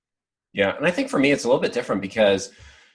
Yeah, 0.52 0.76
and 0.76 0.86
I 0.86 0.90
think 0.90 1.08
for 1.08 1.18
me, 1.18 1.32
it's 1.32 1.44
a 1.44 1.48
little 1.48 1.60
bit 1.60 1.72
different 1.72 2.02
because 2.02 2.52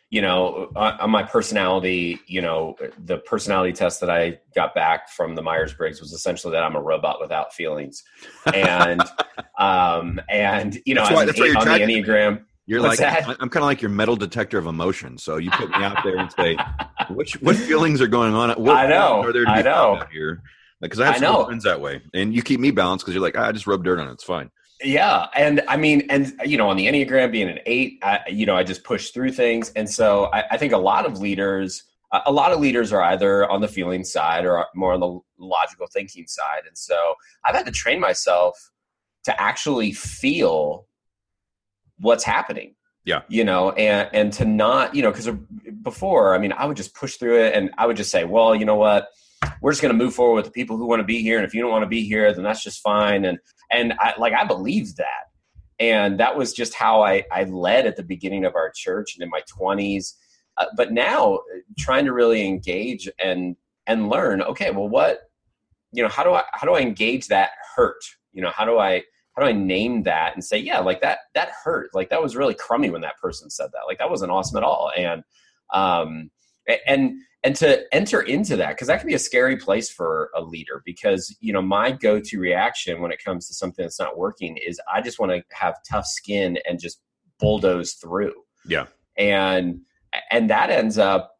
you 0.09 0.21
know, 0.21 0.71
on 0.75 1.11
my 1.11 1.23
personality, 1.23 2.19
you 2.25 2.41
know, 2.41 2.75
the 3.05 3.19
personality 3.19 3.73
test 3.73 3.99
that 4.01 4.09
I 4.09 4.39
got 4.55 4.73
back 4.73 5.09
from 5.09 5.35
the 5.35 5.41
Myers 5.43 5.73
Briggs 5.73 6.01
was 6.01 6.13
essentially 6.13 6.53
that 6.53 6.63
I'm 6.63 6.75
a 6.75 6.81
robot 6.81 7.21
without 7.21 7.53
feelings, 7.53 8.03
and 8.53 9.01
um, 9.59 10.19
and 10.29 10.79
you 10.85 10.95
know, 10.95 11.03
that's 11.03 11.15
why, 11.15 11.25
that's 11.25 11.39
on 11.39 11.67
the 11.67 11.85
Enneagram, 11.85 12.43
you're 12.69 12.83
What's 12.83 13.01
like 13.01 13.25
that? 13.25 13.27
I'm 13.39 13.49
kind 13.49 13.63
of 13.63 13.67
like 13.67 13.81
your 13.81 13.89
metal 13.89 14.15
detector 14.15 14.59
of 14.59 14.67
emotion. 14.67 15.17
So 15.17 15.37
you 15.37 15.49
put 15.49 15.71
me 15.71 15.83
out 15.83 16.03
there 16.03 16.17
and 16.17 16.31
say, 16.31 16.55
what 17.07 17.27
what 17.41 17.55
feelings 17.55 17.99
are 17.99 18.07
going 18.07 18.35
on? 18.35 18.51
What 18.61 18.77
I 18.77 18.85
know. 18.85 19.23
Are 19.23 19.33
there 19.33 19.43
to 19.43 19.51
be 19.51 19.57
I 19.57 19.61
know. 19.63 20.03
here? 20.11 20.43
Because 20.79 20.99
I 20.99 21.07
have 21.07 21.17
some 21.17 21.45
friends 21.45 21.63
that 21.63 21.81
way, 21.81 21.99
and 22.13 22.31
you 22.31 22.43
keep 22.43 22.59
me 22.59 22.69
balanced 22.69 23.05
because 23.05 23.15
you're 23.15 23.23
like, 23.23 23.35
ah, 23.35 23.47
I 23.47 23.53
just 23.53 23.65
rub 23.65 23.83
dirt 23.83 23.99
on 23.99 24.07
it. 24.07 24.11
It's 24.11 24.23
fine. 24.23 24.51
Yeah, 24.81 25.27
and 25.35 25.61
I 25.67 25.75
mean, 25.75 26.05
and 26.09 26.33
you 26.45 26.57
know, 26.57 26.69
on 26.69 26.77
the 26.77 26.87
Enneagram 26.87 27.31
being 27.31 27.49
an 27.49 27.59
eight, 27.65 27.99
I, 28.01 28.21
you 28.29 28.45
know, 28.45 28.55
I 28.55 28.63
just 28.63 28.83
push 28.83 29.09
through 29.11 29.33
things, 29.33 29.71
and 29.75 29.89
so 29.89 30.29
I, 30.33 30.43
I 30.51 30.57
think 30.57 30.71
a 30.71 30.77
lot 30.77 31.05
of 31.05 31.19
leaders, 31.19 31.83
a 32.25 32.31
lot 32.31 32.53
of 32.53 32.59
leaders 32.61 32.93
are 32.93 33.01
either 33.01 33.49
on 33.49 33.59
the 33.59 33.67
feeling 33.67 34.05
side 34.05 34.45
or 34.45 34.65
more 34.75 34.93
on 34.93 35.01
the 35.01 35.19
logical 35.37 35.87
thinking 35.91 36.27
side, 36.27 36.61
and 36.65 36.77
so 36.77 37.15
I've 37.43 37.55
had 37.55 37.65
to 37.65 37.73
train 37.73 37.99
myself 37.99 38.57
to 39.25 39.41
actually 39.41 39.91
feel 39.91 40.87
what's 41.99 42.23
happening. 42.23 42.75
Yeah. 43.05 43.21
You 43.27 43.43
know 43.43 43.71
and 43.71 44.09
and 44.13 44.33
to 44.33 44.45
not 44.45 44.93
you 44.93 45.01
know 45.01 45.11
because 45.11 45.29
before 45.81 46.35
i 46.35 46.37
mean 46.37 46.51
i 46.51 46.65
would 46.65 46.77
just 46.77 46.93
push 46.93 47.15
through 47.15 47.39
it 47.43 47.55
and 47.55 47.71
i 47.77 47.87
would 47.87 47.97
just 47.97 48.11
say 48.11 48.23
well 48.25 48.53
you 48.53 48.65
know 48.65 48.75
what? 48.75 49.07
We're 49.61 49.71
just 49.71 49.81
going 49.81 49.97
to 49.97 50.03
move 50.03 50.13
forward 50.13 50.35
with 50.35 50.45
the 50.45 50.51
people 50.51 50.77
who 50.77 50.85
want 50.85 50.99
to 50.99 51.05
be 51.05 51.21
here 51.21 51.37
and 51.37 51.47
if 51.47 51.53
you 51.53 51.61
don't 51.61 51.71
want 51.71 51.83
to 51.83 51.89
be 51.89 52.03
here 52.03 52.31
then 52.33 52.43
that's 52.43 52.63
just 52.63 52.81
fine 52.81 53.25
and 53.25 53.39
and 53.71 53.93
i 53.99 54.13
like 54.17 54.33
i 54.33 54.43
believed 54.43 54.97
that 54.97 55.29
and 55.79 56.19
that 56.19 56.35
was 56.35 56.53
just 56.53 56.73
how 56.73 57.01
i 57.01 57.23
i 57.31 57.43
led 57.45 57.85
at 57.85 57.95
the 57.95 58.03
beginning 58.03 58.45
of 58.45 58.55
our 58.55 58.71
church 58.75 59.15
and 59.15 59.23
in 59.23 59.29
my 59.29 59.41
20s 59.59 60.13
uh, 60.57 60.65
but 60.75 60.91
now 60.91 61.39
trying 61.77 62.05
to 62.05 62.13
really 62.13 62.45
engage 62.45 63.09
and 63.19 63.55
and 63.87 64.09
learn 64.09 64.41
okay 64.41 64.71
well 64.71 64.89
what 64.89 65.21
you 65.91 66.03
know 66.03 66.09
how 66.09 66.23
do 66.23 66.33
i 66.33 66.43
how 66.53 66.67
do 66.67 66.73
i 66.73 66.79
engage 66.79 67.27
that 67.27 67.51
hurt 67.75 68.03
you 68.33 68.41
know 68.41 68.51
how 68.51 68.65
do 68.65 68.77
i 68.77 69.01
how 69.39 69.45
do 69.45 69.49
I 69.49 69.53
name 69.53 70.03
that 70.03 70.33
and 70.33 70.43
say, 70.43 70.57
yeah, 70.57 70.79
like 70.79 71.01
that 71.01 71.19
that 71.33 71.51
hurt. 71.63 71.91
Like 71.93 72.09
that 72.09 72.21
was 72.21 72.35
really 72.35 72.53
crummy 72.53 72.89
when 72.89 73.01
that 73.01 73.17
person 73.17 73.49
said 73.49 73.69
that. 73.71 73.83
Like 73.87 73.99
that 73.99 74.09
wasn't 74.09 74.31
awesome 74.31 74.57
at 74.57 74.63
all. 74.63 74.91
And 74.95 75.23
um 75.73 76.29
and 76.87 77.13
and 77.43 77.55
to 77.55 77.81
enter 77.93 78.21
into 78.21 78.57
that 78.57 78.69
because 78.69 78.87
that 78.87 78.99
can 78.99 79.07
be 79.07 79.13
a 79.13 79.19
scary 79.19 79.55
place 79.55 79.89
for 79.89 80.29
a 80.35 80.41
leader 80.41 80.81
because 80.85 81.35
you 81.39 81.53
know 81.53 81.61
my 81.61 81.91
go-to 81.91 82.39
reaction 82.39 83.01
when 83.01 83.11
it 83.11 83.23
comes 83.23 83.47
to 83.47 83.53
something 83.53 83.83
that's 83.83 83.99
not 83.99 84.17
working 84.17 84.57
is 84.57 84.79
i 84.93 85.01
just 85.01 85.19
want 85.19 85.31
to 85.31 85.41
have 85.51 85.75
tough 85.89 86.05
skin 86.05 86.57
and 86.67 86.79
just 86.79 87.01
bulldoze 87.39 87.93
through 87.93 88.33
yeah 88.65 88.85
and 89.17 89.79
and 90.31 90.49
that 90.49 90.69
ends 90.69 90.97
up 90.97 91.31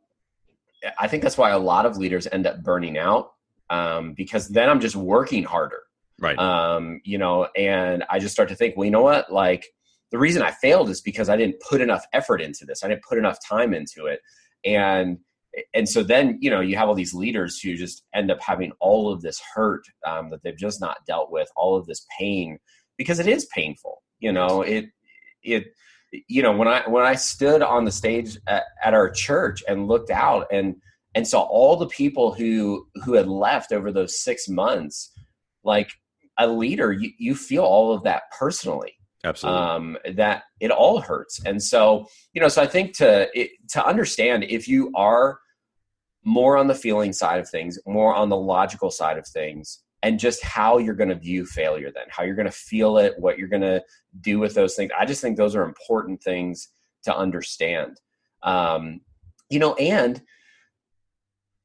i 0.97 1.07
think 1.07 1.21
that's 1.21 1.37
why 1.37 1.49
a 1.49 1.59
lot 1.59 1.85
of 1.85 1.97
leaders 1.97 2.27
end 2.31 2.47
up 2.47 2.61
burning 2.63 2.97
out 2.97 3.33
um, 3.69 4.13
because 4.13 4.47
then 4.47 4.69
i'm 4.69 4.79
just 4.79 4.95
working 4.95 5.43
harder 5.43 5.83
Right. 6.19 6.37
Um, 6.37 7.01
you 7.03 7.17
know, 7.17 7.47
and 7.55 8.03
I 8.09 8.19
just 8.19 8.33
start 8.33 8.49
to 8.49 8.55
think, 8.55 8.75
well, 8.75 8.85
you 8.85 8.91
know 8.91 9.01
what? 9.01 9.31
Like 9.31 9.65
the 10.11 10.17
reason 10.17 10.41
I 10.41 10.51
failed 10.51 10.89
is 10.89 11.01
because 11.01 11.29
I 11.29 11.37
didn't 11.37 11.61
put 11.67 11.81
enough 11.81 12.05
effort 12.13 12.41
into 12.41 12.65
this. 12.65 12.83
I 12.83 12.87
didn't 12.87 13.03
put 13.03 13.17
enough 13.17 13.37
time 13.47 13.73
into 13.73 14.05
it. 14.05 14.21
And 14.65 15.19
and 15.73 15.89
so 15.89 16.03
then 16.03 16.37
you 16.41 16.49
know 16.49 16.61
you 16.61 16.75
have 16.75 16.87
all 16.87 16.95
these 16.95 17.13
leaders 17.13 17.59
who 17.59 17.75
just 17.75 18.03
end 18.13 18.31
up 18.31 18.39
having 18.41 18.71
all 18.79 19.11
of 19.11 19.21
this 19.21 19.41
hurt 19.53 19.83
um, 20.05 20.29
that 20.29 20.43
they've 20.43 20.57
just 20.57 20.79
not 20.79 20.97
dealt 21.07 21.31
with 21.31 21.49
all 21.55 21.75
of 21.75 21.85
this 21.85 22.05
pain 22.19 22.59
because 22.97 23.19
it 23.19 23.27
is 23.27 23.45
painful 23.53 24.03
you 24.19 24.31
know 24.31 24.61
it 24.61 24.85
it 25.41 25.65
you 26.27 26.43
know 26.43 26.55
when 26.55 26.67
i 26.67 26.87
when 26.87 27.03
i 27.03 27.15
stood 27.15 27.63
on 27.63 27.83
the 27.83 27.91
stage 27.91 28.37
at, 28.47 28.63
at 28.83 28.93
our 28.93 29.09
church 29.09 29.63
and 29.67 29.87
looked 29.87 30.11
out 30.11 30.45
and 30.51 30.75
and 31.15 31.27
saw 31.27 31.41
all 31.41 31.75
the 31.75 31.87
people 31.87 32.31
who 32.31 32.85
who 33.03 33.13
had 33.13 33.27
left 33.27 33.71
over 33.71 33.91
those 33.91 34.21
six 34.21 34.47
months 34.47 35.11
like 35.63 35.89
a 36.39 36.47
leader, 36.47 36.91
you, 36.91 37.11
you 37.17 37.35
feel 37.35 37.63
all 37.63 37.93
of 37.93 38.03
that 38.03 38.23
personally. 38.37 38.93
Absolutely. 39.23 39.61
Um, 39.61 39.97
that 40.15 40.43
it 40.59 40.71
all 40.71 41.01
hurts. 41.01 41.41
And 41.45 41.61
so, 41.61 42.07
you 42.33 42.41
know, 42.41 42.47
so 42.47 42.61
I 42.61 42.67
think 42.67 42.95
to, 42.97 43.27
it, 43.33 43.51
to 43.71 43.85
understand 43.85 44.45
if 44.45 44.67
you 44.67 44.91
are 44.95 45.39
more 46.23 46.57
on 46.57 46.67
the 46.67 46.75
feeling 46.75 47.11
side 47.13 47.39
of 47.39 47.49
things, 47.49 47.77
more 47.85 48.13
on 48.13 48.29
the 48.29 48.37
logical 48.37 48.91
side 48.91 49.17
of 49.17 49.27
things, 49.27 49.81
and 50.01 50.19
just 50.19 50.43
how 50.43 50.77
you're 50.77 50.95
going 50.95 51.09
to 51.09 51.15
view 51.15 51.45
failure 51.45 51.91
then, 51.93 52.05
how 52.09 52.23
you're 52.23 52.35
going 52.35 52.45
to 52.45 52.51
feel 52.51 52.97
it, 52.97 53.15
what 53.17 53.37
you're 53.37 53.49
going 53.49 53.61
to 53.61 53.83
do 54.21 54.39
with 54.39 54.53
those 54.53 54.75
things. 54.75 54.91
I 54.97 55.05
just 55.05 55.21
think 55.21 55.35
those 55.35 55.55
are 55.55 55.63
important 55.63 56.23
things 56.23 56.69
to 57.03 57.15
understand. 57.15 57.99
Um, 58.41 59.01
you 59.49 59.59
know, 59.59 59.73
and 59.73 60.21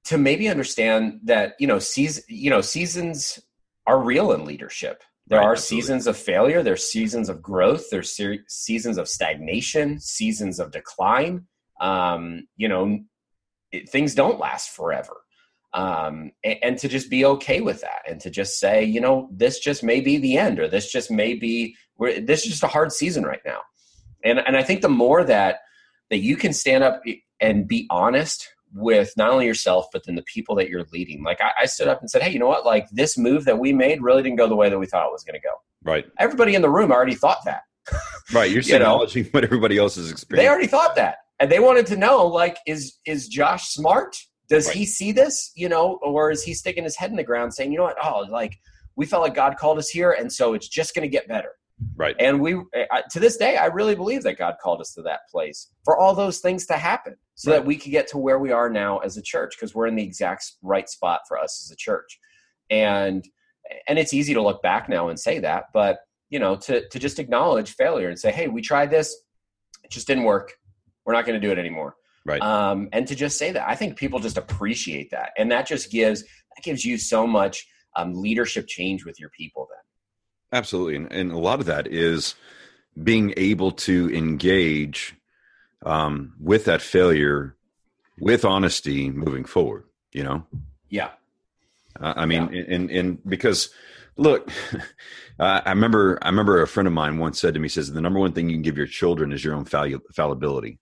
to 0.07 0.19
maybe 0.19 0.49
understand 0.49 1.21
that, 1.25 1.55
you 1.61 1.67
know, 1.67 1.79
season, 1.79 2.25
you 2.29 2.51
know, 2.51 2.61
seasons 2.61 3.39
are 3.87 4.03
real 4.03 4.33
in 4.33 4.45
leadership. 4.45 5.03
There 5.27 5.39
right, 5.39 5.47
are 5.47 5.53
absolutely. 5.53 5.83
seasons 5.83 6.07
of 6.07 6.17
failure, 6.17 6.63
there's 6.63 6.85
seasons 6.85 7.29
of 7.29 7.41
growth, 7.41 7.87
there's 7.91 8.15
se- 8.15 8.41
seasons 8.49 8.99
of 8.99 9.09
stagnation, 9.09 9.99
seasons 9.99 10.59
of 10.61 10.71
decline. 10.71 11.47
Um, 11.81 12.47
you 12.57 12.69
know, 12.69 13.01
it, 13.73 13.89
things 13.89 14.15
don't 14.15 14.39
last 14.39 14.71
forever. 14.71 15.17
Um, 15.73 16.31
and, 16.45 16.59
and, 16.63 16.79
to 16.79 16.89
just 16.89 17.11
be 17.11 17.25
okay 17.25 17.61
with 17.61 17.81
that 17.81 18.03
and 18.09 18.21
to 18.21 18.31
just 18.31 18.61
say, 18.61 18.85
you 18.85 19.01
know, 19.01 19.29
this 19.33 19.59
just 19.59 19.83
may 19.83 20.01
be 20.01 20.19
the 20.19 20.39
end 20.39 20.61
or 20.61 20.69
this 20.69 20.93
just 20.93 21.11
may 21.11 21.35
be, 21.35 21.75
this 21.99 22.45
is 22.45 22.51
just 22.51 22.63
a 22.63 22.69
hard 22.69 22.93
season 22.93 23.25
right 23.25 23.41
now. 23.45 23.59
And, 24.23 24.39
and 24.39 24.57
I 24.57 24.63
think 24.63 24.83
the 24.83 24.89
more 24.89 25.25
that, 25.25 25.63
that 26.11 26.19
you 26.19 26.37
can 26.37 26.53
stand 26.53 26.85
up 26.85 27.03
and 27.41 27.67
be 27.67 27.89
honest 27.91 28.49
with 28.75 29.13
not 29.17 29.31
only 29.31 29.47
yourself 29.47 29.87
but 29.93 30.05
then 30.05 30.17
the 30.17 30.23
people 30.23 30.55
that 30.57 30.69
you're 30.69 30.85
leading. 30.93 31.23
Like 31.23 31.41
I, 31.41 31.63
I, 31.63 31.67
stood 31.67 31.89
up 31.89 32.01
and 32.01 32.11
said 32.11 32.23
hey 32.23 32.33
you 32.33 32.39
know 32.39 32.49
what? 32.49 32.67
Like 32.67 32.89
this 32.91 33.17
move 33.17 33.45
that 33.45 33.59
we 33.59 33.73
made 33.73 34.03
really 34.03 34.23
didn't 34.23 34.37
go 34.37 34.49
the 34.49 34.57
way 34.57 34.69
that 34.69 34.79
we 34.79 34.87
thought 34.87 35.07
it 35.07 35.13
was 35.13 35.23
going 35.23 35.41
to 35.41 35.47
go. 35.47 35.55
Right. 35.83 36.05
Everybody 36.19 36.55
in 36.55 36.63
the 36.63 36.71
room 36.71 36.91
already 36.91 37.15
thought 37.15 37.39
that. 37.45 37.63
Right 38.33 38.51
you're 38.51 38.63
you 38.63 38.77
acknowledging 38.77 39.27
what 39.27 39.45
everybody 39.45 39.77
else 39.77 39.99
is 39.99 40.11
experiencing 40.11 40.43
they 40.43 40.49
already 40.49 40.67
thought 40.67 40.97
that 40.97 41.19
and 41.41 41.53
they 41.53 41.61
wanted 41.61 41.85
to 41.89 41.97
know 41.97 42.27
like 42.27 42.57
is 42.67 42.99
is 43.07 43.29
josh 43.29 43.69
smart? 43.69 44.17
Does 44.49 44.67
right. 44.67 44.77
he 44.77 44.87
see 44.87 45.13
this 45.13 45.53
you 45.55 45.69
know 45.69 45.99
or 46.03 46.31
is 46.31 46.43
he 46.43 46.55
sticking 46.55 46.85
his 46.85 46.97
head 46.97 47.11
in 47.11 47.17
the 47.17 47.23
ground 47.23 47.53
saying 47.53 47.71
you 47.71 47.79
know 47.79 47.85
what? 47.85 47.97
Oh 48.03 48.27
like 48.31 48.57
we 48.97 49.05
felt 49.05 49.23
like 49.23 49.35
god 49.35 49.57
called 49.59 49.79
us 49.79 49.91
here 49.91 50.13
and 50.13 50.33
so 50.33 50.55
it's 50.55 50.69
just 50.69 50.95
going 50.95 51.03
to 51.03 51.13
get 51.13 51.29
better. 51.29 51.51
Right. 51.97 52.17
And 52.19 52.41
we 52.41 52.55
to 53.11 53.21
this 53.21 53.37
day 53.37 53.59
i 53.59 53.67
really 53.67 53.95
believe 53.95 54.23
that 54.23 54.39
god 54.39 54.55
called 54.63 54.81
us 54.81 54.95
to 54.95 55.03
that 55.03 55.21
place 55.31 55.69
for 55.85 55.99
all 55.99 56.15
those 56.15 56.39
things 56.39 56.65
to 56.67 56.75
happen 56.75 57.17
so 57.35 57.51
right. 57.51 57.59
that 57.59 57.67
we 57.67 57.77
could 57.77 57.91
get 57.91 58.09
to 58.09 58.19
where 58.19 58.39
we 58.39 58.53
are 58.53 58.71
now 58.71 58.99
as 58.99 59.17
a 59.17 59.23
church 59.23 59.57
because 59.57 59.75
we're 59.75 59.87
in 59.87 59.97
the 59.97 60.03
exact 60.03 60.53
right 60.63 60.89
spot 60.89 61.21
for 61.27 61.39
us 61.39 61.67
as 61.67 61.73
a 61.73 61.77
church. 61.77 62.19
And 62.71 63.25
and 63.89 63.99
it's 63.99 64.13
easy 64.13 64.35
to 64.35 64.43
look 64.43 64.63
back 64.63 64.91
now 64.91 65.09
and 65.09 65.19
say 65.19 65.39
that 65.39 65.65
but 65.73 66.01
you 66.29 66.39
know 66.39 66.55
to 66.55 66.87
to 66.89 66.99
just 66.99 67.19
acknowledge 67.19 67.75
failure 67.75 68.11
and 68.11 68.19
say 68.19 68.31
hey 68.31 68.47
we 68.47 68.61
tried 68.61 68.91
this 68.91 69.17
it 69.85 69.91
just 69.91 70.07
didn't 70.07 70.25
work. 70.25 70.55
We're 71.05 71.13
not 71.13 71.27
going 71.27 71.41
to 71.41 71.47
do 71.47 71.53
it 71.53 71.59
anymore. 71.59 71.95
Right. 72.25 72.41
Um, 72.41 72.89
and 72.93 73.07
to 73.07 73.15
just 73.15 73.37
say 73.37 73.53
that 73.53 73.69
i 73.69 73.75
think 73.75 73.99
people 73.99 74.19
just 74.19 74.39
appreciate 74.39 75.11
that 75.11 75.33
and 75.37 75.53
that 75.53 75.67
just 75.67 75.91
gives 75.91 76.23
that 76.23 76.63
gives 76.63 76.83
you 76.83 76.97
so 76.97 77.27
much 77.27 77.67
um, 77.97 78.15
leadership 78.15 78.67
change 78.67 79.05
with 79.05 79.21
your 79.21 79.29
people 79.29 79.69
then. 79.71 80.59
Absolutely 80.59 80.97
and, 80.97 81.13
and 81.13 81.33
a 81.33 81.39
lot 81.39 81.61
of 81.61 81.67
that 81.67 81.87
is 81.87 82.35
being 83.03 83.35
able 83.37 83.73
to 83.73 84.11
engage 84.15 85.15
um, 85.85 86.35
with 86.41 86.65
that 86.65 86.83
failure 86.83 87.57
with 88.21 88.45
honesty 88.45 89.11
moving 89.11 89.45
forward 89.45 89.85
you 90.13 90.23
know 90.23 90.45
yeah 90.89 91.11
uh, 92.01 92.15
i 92.17 92.27
mean 92.27 92.49
yeah. 92.53 92.63
and 92.69 92.91
and 92.91 93.19
because 93.29 93.71
look 94.17 94.51
uh, 95.41 95.61
i 95.65 95.71
remember 95.71 96.19
i 96.23 96.29
remember 96.29 96.63
a 96.63 96.69
friend 96.69 96.87
of 96.87 96.93
mine 96.93 97.19
once 97.19 97.41
said 97.41 97.55
to 97.55 97.61
me 97.61 97.69
says 97.69 97.93
the 97.93 98.01
number 98.01 98.21
one 98.21 98.33
thing 98.33 98.49
you 98.49 98.55
can 98.55 98.63
give 98.63 98.79
your 98.79 98.87
children 98.87 99.33
is 99.33 99.45
your 99.45 99.55
own 99.55 99.65
falli- 99.65 100.01
fallibility 100.15 100.79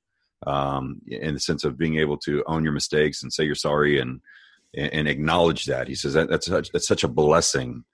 um, 0.46 1.00
in 1.06 1.34
the 1.34 1.40
sense 1.40 1.64
of 1.64 1.78
being 1.78 1.98
able 1.98 2.16
to 2.16 2.42
own 2.46 2.64
your 2.64 2.72
mistakes 2.72 3.22
and 3.22 3.32
say 3.32 3.44
you're 3.44 3.54
sorry 3.54 3.98
and 4.00 4.20
and 4.74 5.06
acknowledge 5.06 5.66
that 5.66 5.86
he 5.86 5.94
says 5.94 6.14
that, 6.14 6.30
that's 6.30 6.46
such, 6.46 6.70
that's 6.70 6.88
such 6.88 7.04
a 7.04 7.08
blessing 7.08 7.84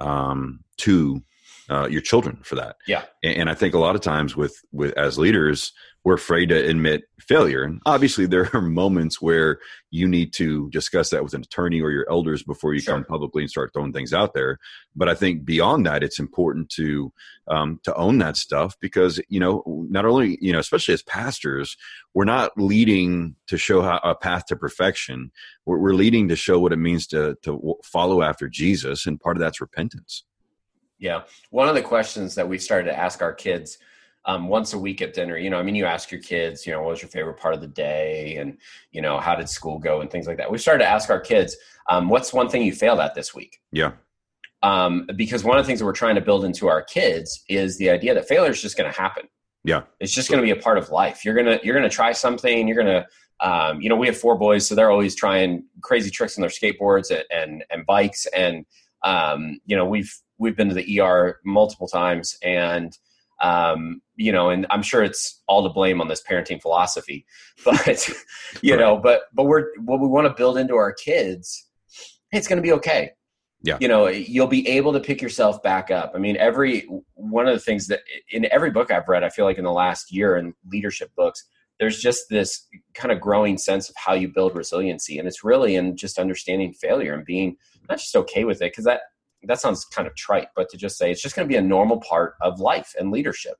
um, 0.00 0.60
to 0.78 1.22
uh, 1.70 1.86
your 1.88 2.00
children 2.00 2.38
for 2.42 2.54
that. 2.56 2.76
Yeah. 2.86 3.04
And, 3.22 3.36
and, 3.36 3.50
I 3.50 3.54
think 3.54 3.74
a 3.74 3.78
lot 3.78 3.94
of 3.94 4.00
times 4.00 4.36
with 4.36 4.56
with 4.72 4.96
as 4.98 5.18
leaders, 5.18 5.72
we're 6.04 6.14
afraid 6.14 6.48
to 6.48 6.56
admit 6.56 7.04
failure. 7.20 7.62
And 7.62 7.80
obviously, 7.86 8.26
there 8.26 8.50
are 8.52 8.60
moments 8.60 9.22
where 9.22 9.58
you 9.90 10.08
need 10.08 10.32
to 10.34 10.68
discuss 10.70 11.10
that 11.10 11.22
with 11.22 11.34
an 11.34 11.42
attorney 11.42 11.80
or 11.80 11.90
your 11.90 12.10
elders 12.10 12.42
before 12.42 12.74
you 12.74 12.80
sure. 12.80 12.94
come 12.94 13.04
publicly 13.04 13.42
and 13.42 13.50
start 13.50 13.72
throwing 13.72 13.92
things 13.92 14.12
out 14.12 14.34
there. 14.34 14.58
But 14.96 15.08
I 15.08 15.14
think 15.14 15.44
beyond 15.44 15.86
that, 15.86 16.02
it's 16.02 16.18
important 16.18 16.70
to 16.70 17.12
um, 17.48 17.80
to 17.84 17.94
own 17.94 18.18
that 18.18 18.36
stuff 18.36 18.76
because 18.80 19.20
you 19.28 19.40
know 19.40 19.62
not 19.66 20.04
only 20.04 20.38
you 20.40 20.52
know 20.52 20.58
especially 20.58 20.94
as 20.94 21.02
pastors, 21.02 21.76
we're 22.14 22.24
not 22.24 22.52
leading 22.56 23.36
to 23.46 23.56
show 23.56 23.82
how, 23.82 24.00
a 24.02 24.14
path 24.14 24.46
to 24.46 24.56
perfection. 24.56 25.30
We're, 25.66 25.78
we're 25.78 25.94
leading 25.94 26.28
to 26.28 26.36
show 26.36 26.58
what 26.58 26.72
it 26.72 26.78
means 26.78 27.06
to 27.08 27.36
to 27.42 27.76
follow 27.84 28.22
after 28.22 28.48
Jesus, 28.48 29.06
and 29.06 29.20
part 29.20 29.36
of 29.36 29.40
that's 29.40 29.60
repentance. 29.60 30.24
Yeah. 30.98 31.22
One 31.50 31.68
of 31.68 31.74
the 31.74 31.82
questions 31.82 32.36
that 32.36 32.48
we 32.48 32.58
started 32.58 32.88
to 32.88 32.96
ask 32.96 33.22
our 33.22 33.32
kids 33.32 33.78
um, 34.24 34.48
once 34.48 34.72
a 34.72 34.78
week 34.78 35.02
at 35.02 35.14
dinner, 35.14 35.36
you 35.36 35.50
know, 35.50 35.58
I 35.58 35.62
mean, 35.62 35.74
you 35.74 35.84
ask 35.84 36.10
your 36.10 36.20
kids, 36.20 36.66
you 36.66 36.72
know, 36.72 36.80
what 36.80 36.90
was 36.90 37.02
your 37.02 37.08
favorite 37.08 37.38
part 37.38 37.54
of 37.54 37.60
the 37.60 37.66
day 37.66 38.36
and, 38.36 38.56
you 38.92 39.02
know, 39.02 39.18
how 39.18 39.34
did 39.34 39.48
school 39.48 39.78
go 39.78 40.00
and 40.00 40.10
things 40.10 40.26
like 40.26 40.36
that. 40.36 40.50
We 40.50 40.58
started 40.58 40.84
to 40.84 40.90
ask 40.90 41.10
our 41.10 41.20
kids, 41.20 41.56
um, 41.88 42.08
what's 42.08 42.32
one 42.32 42.48
thing 42.48 42.62
you 42.62 42.72
failed 42.72 43.00
at 43.00 43.14
this 43.14 43.34
week? 43.34 43.60
Yeah. 43.72 43.92
Um, 44.62 45.08
because 45.16 45.42
one 45.42 45.58
of 45.58 45.64
the 45.64 45.66
things 45.66 45.80
that 45.80 45.86
we're 45.86 45.92
trying 45.92 46.14
to 46.14 46.20
build 46.20 46.44
into 46.44 46.68
our 46.68 46.82
kids 46.82 47.42
is 47.48 47.78
the 47.78 47.90
idea 47.90 48.14
that 48.14 48.28
failure 48.28 48.52
is 48.52 48.62
just 48.62 48.76
going 48.76 48.90
to 48.90 48.96
happen. 48.96 49.24
Yeah. 49.64 49.82
It's 49.98 50.14
just 50.14 50.30
going 50.30 50.40
to 50.40 50.44
be 50.44 50.56
a 50.56 50.62
part 50.62 50.78
of 50.78 50.90
life. 50.90 51.24
You're 51.24 51.34
going 51.34 51.46
to, 51.46 51.64
you're 51.64 51.76
going 51.76 51.88
to 51.88 51.94
try 51.94 52.12
something. 52.12 52.68
You're 52.68 52.82
going 52.82 53.02
to, 53.02 53.06
um, 53.48 53.80
you 53.80 53.88
know, 53.88 53.96
we 53.96 54.06
have 54.06 54.16
four 54.16 54.38
boys, 54.38 54.66
so 54.66 54.76
they're 54.76 54.90
always 54.90 55.16
trying 55.16 55.64
crazy 55.80 56.10
tricks 56.10 56.38
on 56.38 56.42
their 56.42 56.50
skateboards 56.50 57.10
and, 57.10 57.24
and, 57.32 57.64
and 57.70 57.84
bikes. 57.86 58.26
And, 58.26 58.64
um, 59.02 59.58
you 59.66 59.74
know, 59.74 59.84
we've, 59.84 60.14
we've 60.38 60.56
been 60.56 60.68
to 60.68 60.74
the 60.74 61.00
ER 61.00 61.40
multiple 61.44 61.88
times, 61.88 62.38
and 62.42 62.96
um, 63.42 64.00
you 64.16 64.32
know, 64.32 64.50
and 64.50 64.66
I'm 64.70 64.82
sure 64.82 65.02
it's 65.02 65.42
all 65.48 65.62
to 65.64 65.72
blame 65.72 66.00
on 66.00 66.08
this 66.08 66.22
parenting 66.22 66.62
philosophy, 66.62 67.26
but 67.64 68.08
you 68.62 68.74
right. 68.74 68.80
know, 68.80 68.96
but 68.96 69.22
but 69.34 69.44
we're 69.44 69.76
what 69.78 70.00
we 70.00 70.06
want 70.06 70.26
to 70.26 70.34
build 70.34 70.56
into 70.56 70.74
our 70.76 70.92
kids. 70.92 71.68
It's 72.32 72.48
going 72.48 72.56
to 72.56 72.62
be 72.62 72.72
okay. 72.72 73.10
Yeah. 73.64 73.78
You 73.80 73.88
know, 73.88 74.08
you'll 74.08 74.48
be 74.48 74.66
able 74.68 74.92
to 74.92 75.00
pick 75.00 75.22
yourself 75.22 75.62
back 75.62 75.90
up. 75.90 76.12
I 76.14 76.18
mean, 76.18 76.36
every 76.36 76.88
one 77.14 77.46
of 77.46 77.54
the 77.54 77.60
things 77.60 77.86
that 77.88 78.00
in 78.30 78.46
every 78.50 78.70
book 78.70 78.90
I've 78.90 79.06
read, 79.06 79.22
I 79.22 79.28
feel 79.28 79.44
like 79.44 79.58
in 79.58 79.64
the 79.64 79.72
last 79.72 80.12
year 80.12 80.36
in 80.36 80.54
leadership 80.72 81.12
books, 81.16 81.44
there's 81.78 82.00
just 82.00 82.28
this 82.28 82.66
kind 82.94 83.12
of 83.12 83.20
growing 83.20 83.58
sense 83.58 83.88
of 83.88 83.94
how 83.96 84.14
you 84.14 84.28
build 84.28 84.56
resiliency. 84.56 85.18
And 85.18 85.28
it's 85.28 85.44
really 85.44 85.76
in 85.76 85.96
just 85.96 86.18
understanding 86.18 86.72
failure 86.72 87.14
and 87.14 87.24
being 87.24 87.56
not 87.88 87.98
just 87.98 88.16
okay 88.16 88.44
with 88.44 88.62
it, 88.62 88.72
because 88.72 88.84
that 88.84 89.02
that 89.44 89.60
sounds 89.60 89.84
kind 89.84 90.06
of 90.06 90.14
trite, 90.14 90.48
but 90.54 90.68
to 90.70 90.76
just 90.76 90.96
say 90.96 91.10
it's 91.10 91.22
just 91.22 91.34
going 91.34 91.46
to 91.46 91.52
be 91.52 91.56
a 91.56 91.62
normal 91.62 92.00
part 92.00 92.34
of 92.40 92.60
life 92.60 92.94
and 92.98 93.10
leadership. 93.10 93.54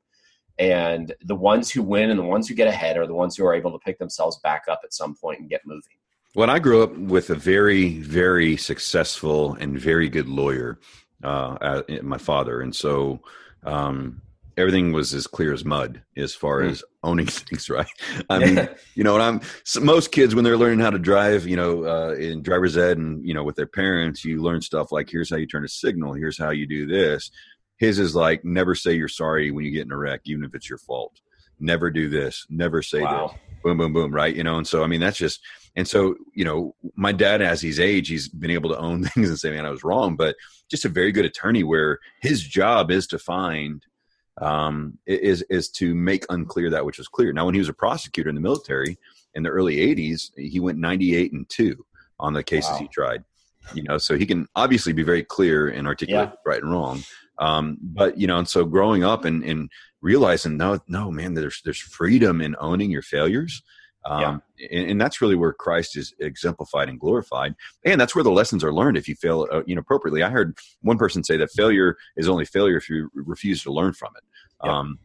And 0.59 1.15
the 1.25 1.35
ones 1.35 1.71
who 1.71 1.83
win 1.83 2.11
and 2.11 2.19
the 2.19 2.25
ones 2.25 2.49
who 2.49 2.55
get 2.55 2.69
ahead 2.69 2.97
are 2.97 3.07
the 3.07 3.15
ones 3.15 3.37
who 3.37 3.45
are 3.45 3.55
able 3.55 3.73
to 3.73 3.79
pick 3.79 3.99
themselves 3.99 4.39
back 4.43 4.65
up 4.71 4.81
at 4.85 4.93
some 4.93 5.15
point 5.17 5.41
and 5.41 5.49
get 5.49 5.63
moving. 5.65 5.97
When 6.35 6.51
I 6.51 6.59
grew 6.59 6.83
up 6.83 6.97
with 6.97 7.31
a 7.31 7.35
very, 7.35 7.99
very 7.99 8.57
successful 8.57 9.55
and 9.55 9.79
very 9.79 10.09
good 10.09 10.29
lawyer, 10.29 10.79
uh, 11.23 11.83
my 12.03 12.19
father, 12.19 12.61
and 12.61 12.75
so 12.75 13.21
um, 13.65 14.23
everything 14.57 14.93
was 14.93 15.15
as 15.15 15.27
clear 15.27 15.53
as 15.53 15.65
mud 15.65 16.03
as 16.17 16.35
far 16.35 16.61
mm. 16.61 16.71
as 16.71 16.85
owning 17.03 17.27
things 17.27 17.69
right? 17.69 17.87
I 18.29 18.39
mean 18.39 18.69
you 18.95 19.05
know 19.05 19.15
and 19.15 19.23
i'm 19.23 19.41
so 19.65 19.81
most 19.81 20.13
kids 20.13 20.35
when 20.35 20.45
they're 20.45 20.57
learning 20.57 20.81
how 20.81 20.91
to 20.91 20.99
drive 20.99 21.47
you 21.47 21.57
know 21.57 21.85
uh, 21.85 22.15
in 22.15 22.43
driver's 22.43 22.77
ed 22.77 22.99
and 22.99 23.27
you 23.27 23.35
know 23.35 23.45
with 23.45 23.57
their 23.57 23.67
parents 23.67 24.25
you 24.25 24.43
learn 24.43 24.61
stuff 24.61 24.93
like 24.93 25.11
here's 25.11 25.31
how 25.31 25.37
you 25.37 25.47
turn 25.47 25.65
a 25.65 25.69
signal. 25.69 26.13
Here's 26.13 26.39
how 26.39 26.51
you 26.51 26.67
do 26.67 26.87
this. 26.87 27.31
His 27.79 27.99
is 27.99 28.15
like 28.15 28.45
never 28.45 28.75
say 28.75 28.93
you're 28.93 29.09
sorry 29.09 29.51
when 29.51 29.65
you 29.65 29.71
get 29.71 29.87
in 29.87 29.93
a 29.93 29.97
wreck 29.97 30.21
even 30.25 30.45
if 30.45 30.55
it's 30.55 30.69
your 30.69 30.79
fault. 30.79 31.21
Never 31.59 31.91
do 31.91 32.09
this. 32.09 32.47
Never 32.49 32.83
say 32.83 33.03
wow. 33.03 33.29
this 33.29 33.41
boom 33.63 33.79
boom 33.79 33.93
boom 33.93 34.15
right? 34.15 34.35
You 34.35 34.45
know 34.45 34.59
and 34.59 34.67
so 34.67 34.85
i 34.85 34.87
mean 34.87 35.01
that's 35.01 35.19
just 35.19 35.41
and 35.75 35.89
so 35.89 36.15
you 36.35 36.45
know 36.45 36.75
my 36.97 37.13
dad 37.13 37.41
as 37.43 37.61
he's 37.61 37.81
age 37.81 38.09
he's 38.09 38.29
been 38.29 38.51
able 38.51 38.71
to 38.71 38.79
own 38.79 39.05
things 39.05 39.29
and 39.29 39.39
say 39.39 39.51
man 39.51 39.67
i 39.67 39.71
was 39.71 39.85
wrong. 39.85 40.17
But 40.17 40.37
just 40.71 40.85
a 40.85 40.89
very 40.89 41.13
good 41.13 41.25
attorney 41.25 41.65
where 41.65 41.99
his 42.21 42.43
job 42.43 42.91
is 42.91 43.07
to 43.09 43.19
find 43.19 43.85
um, 44.41 44.99
is 45.07 45.43
is 45.51 45.69
to 45.71 45.95
make 45.95 46.25
unclear 46.31 46.71
that 46.71 46.85
which 46.85 46.99
was 46.99 47.09
clear. 47.09 47.33
Now, 47.33 47.45
when 47.45 47.55
he 47.55 47.61
was 47.61 47.69
a 47.69 47.75
prosecutor 47.75 48.29
in 48.29 48.35
the 48.35 48.41
military 48.41 48.99
in 49.35 49.43
the 49.43 49.51
early 49.51 49.77
'80s, 49.77 50.31
he 50.37 50.61
went 50.61 50.79
98 50.79 51.33
and 51.33 51.49
two 51.49 51.85
on 52.19 52.33
the 52.33 52.43
cases 52.43 52.71
wow. 52.71 52.79
he 52.79 52.89
tried. 52.89 53.25
You 53.75 53.85
know, 53.85 53.99
so 53.99 54.17
he 54.17 54.27
can 54.27 54.49
obviously 54.57 54.93
be 54.93 55.05
very 55.05 55.23
clear 55.23 55.69
and 55.69 55.87
articulate 55.87 56.31
yeah. 56.31 56.37
right 56.45 56.63
and 56.63 56.73
wrong. 56.73 57.03
Um, 57.39 57.79
but 57.81 58.19
you 58.19 58.27
know, 58.27 58.39
and 58.39 58.49
so 58.49 58.65
growing 58.65 59.05
up 59.05 59.25
and, 59.25 59.45
and 59.45 59.71
realizing, 60.01 60.57
no, 60.57 60.81
no, 60.89 61.11
man, 61.11 61.35
there's 61.35 61.61
there's 61.65 61.79
freedom 61.79 62.41
in 62.41 62.57
owning 62.61 62.91
your 62.91 63.03
failures. 63.03 63.63
Um, 64.05 64.43
yeah. 64.59 64.69
and, 64.71 64.91
and, 64.91 65.01
that's 65.01 65.21
really 65.21 65.37
where 65.37 65.53
Christ 65.53 65.97
is 65.97 66.13
exemplified 66.19 66.89
and 66.89 66.99
glorified. 66.99 67.55
And 67.85 68.01
that's 68.01 68.15
where 68.15 68.25
the 68.25 68.33
lessons 68.33 68.65
are 68.65 68.73
learned 68.73 68.97
if 68.97 69.07
you 69.07 69.15
fail 69.15 69.47
uh, 69.51 69.63
inappropriately. 69.67 70.23
I 70.23 70.31
heard 70.31 70.59
one 70.81 70.99
person 70.99 71.23
say 71.23 71.37
that 71.37 71.51
failure 71.53 71.97
is 72.17 72.29
only 72.29 72.45
failure 72.45 72.77
if 72.77 72.89
you 72.89 73.11
refuse 73.15 73.63
to 73.63 73.73
learn 73.73 73.93
from 73.93 74.11
it. 74.17 74.25
Yeah. 74.65 74.79
Um, 74.79 74.99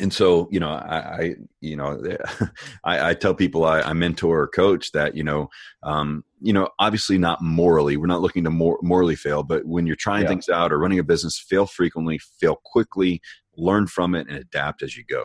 and 0.00 0.12
so, 0.12 0.48
you 0.50 0.60
know, 0.60 0.68
I, 0.68 0.96
I 0.96 1.34
you 1.60 1.76
know, 1.76 2.00
I, 2.84 3.10
I, 3.10 3.14
tell 3.14 3.34
people 3.34 3.64
I, 3.64 3.80
I, 3.80 3.94
mentor 3.94 4.42
or 4.42 4.48
coach 4.48 4.92
that, 4.92 5.16
you 5.16 5.24
know, 5.24 5.48
um, 5.82 6.22
you 6.40 6.52
know, 6.52 6.68
obviously 6.78 7.18
not 7.18 7.42
morally, 7.42 7.96
we're 7.96 8.06
not 8.06 8.20
looking 8.20 8.44
to 8.44 8.50
mor- 8.50 8.78
morally 8.82 9.16
fail, 9.16 9.42
but 9.42 9.64
when 9.64 9.86
you're 9.86 9.96
trying 9.96 10.22
yeah. 10.22 10.28
things 10.28 10.48
out 10.48 10.72
or 10.72 10.78
running 10.78 11.00
a 11.00 11.02
business, 11.02 11.38
fail 11.38 11.66
frequently, 11.66 12.20
fail 12.40 12.60
quickly, 12.64 13.20
learn 13.56 13.86
from 13.86 14.14
it 14.14 14.28
and 14.28 14.38
adapt 14.38 14.82
as 14.82 14.96
you 14.96 15.04
go. 15.04 15.24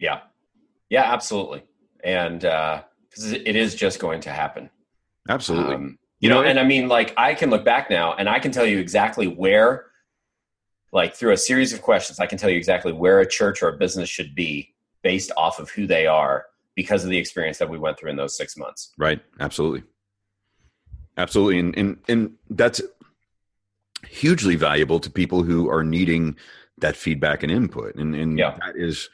Yeah. 0.00 0.20
Yeah, 0.90 1.12
absolutely 1.12 1.67
and 2.04 2.40
because 2.40 3.32
uh, 3.32 3.42
it 3.44 3.56
is 3.56 3.74
just 3.74 3.98
going 3.98 4.20
to 4.22 4.30
happen. 4.30 4.70
Absolutely. 5.28 5.74
Um, 5.74 5.98
you, 6.20 6.28
know, 6.28 6.42
and 6.42 6.58
I 6.58 6.64
mean, 6.64 6.88
like 6.88 7.14
I 7.16 7.34
can 7.34 7.50
look 7.50 7.64
back 7.64 7.90
now 7.90 8.14
and 8.14 8.28
I 8.28 8.38
can 8.38 8.50
tell 8.50 8.66
you 8.66 8.78
exactly 8.78 9.26
where, 9.26 9.86
like 10.92 11.14
through 11.14 11.32
a 11.32 11.36
series 11.36 11.72
of 11.72 11.82
questions, 11.82 12.18
I 12.18 12.26
can 12.26 12.38
tell 12.38 12.50
you 12.50 12.56
exactly 12.56 12.92
where 12.92 13.20
a 13.20 13.28
church 13.28 13.62
or 13.62 13.68
a 13.68 13.76
business 13.76 14.08
should 14.08 14.34
be 14.34 14.74
based 15.02 15.30
off 15.36 15.58
of 15.58 15.70
who 15.70 15.86
they 15.86 16.06
are 16.06 16.46
because 16.74 17.04
of 17.04 17.10
the 17.10 17.18
experience 17.18 17.58
that 17.58 17.68
we 17.68 17.78
went 17.78 17.98
through 17.98 18.10
in 18.10 18.16
those 18.16 18.36
six 18.36 18.56
months. 18.56 18.92
Right. 18.96 19.20
Absolutely. 19.40 19.82
Absolutely. 21.16 21.58
And, 21.58 21.76
and, 21.76 21.98
and 22.08 22.32
that's 22.50 22.80
hugely 24.06 24.54
valuable 24.54 25.00
to 25.00 25.10
people 25.10 25.42
who 25.42 25.68
are 25.68 25.82
needing 25.82 26.36
that 26.78 26.96
feedback 26.96 27.42
and 27.42 27.50
input. 27.50 27.96
And, 27.96 28.14
and 28.14 28.38
yeah. 28.38 28.56
that 28.64 28.76
is, 28.76 29.10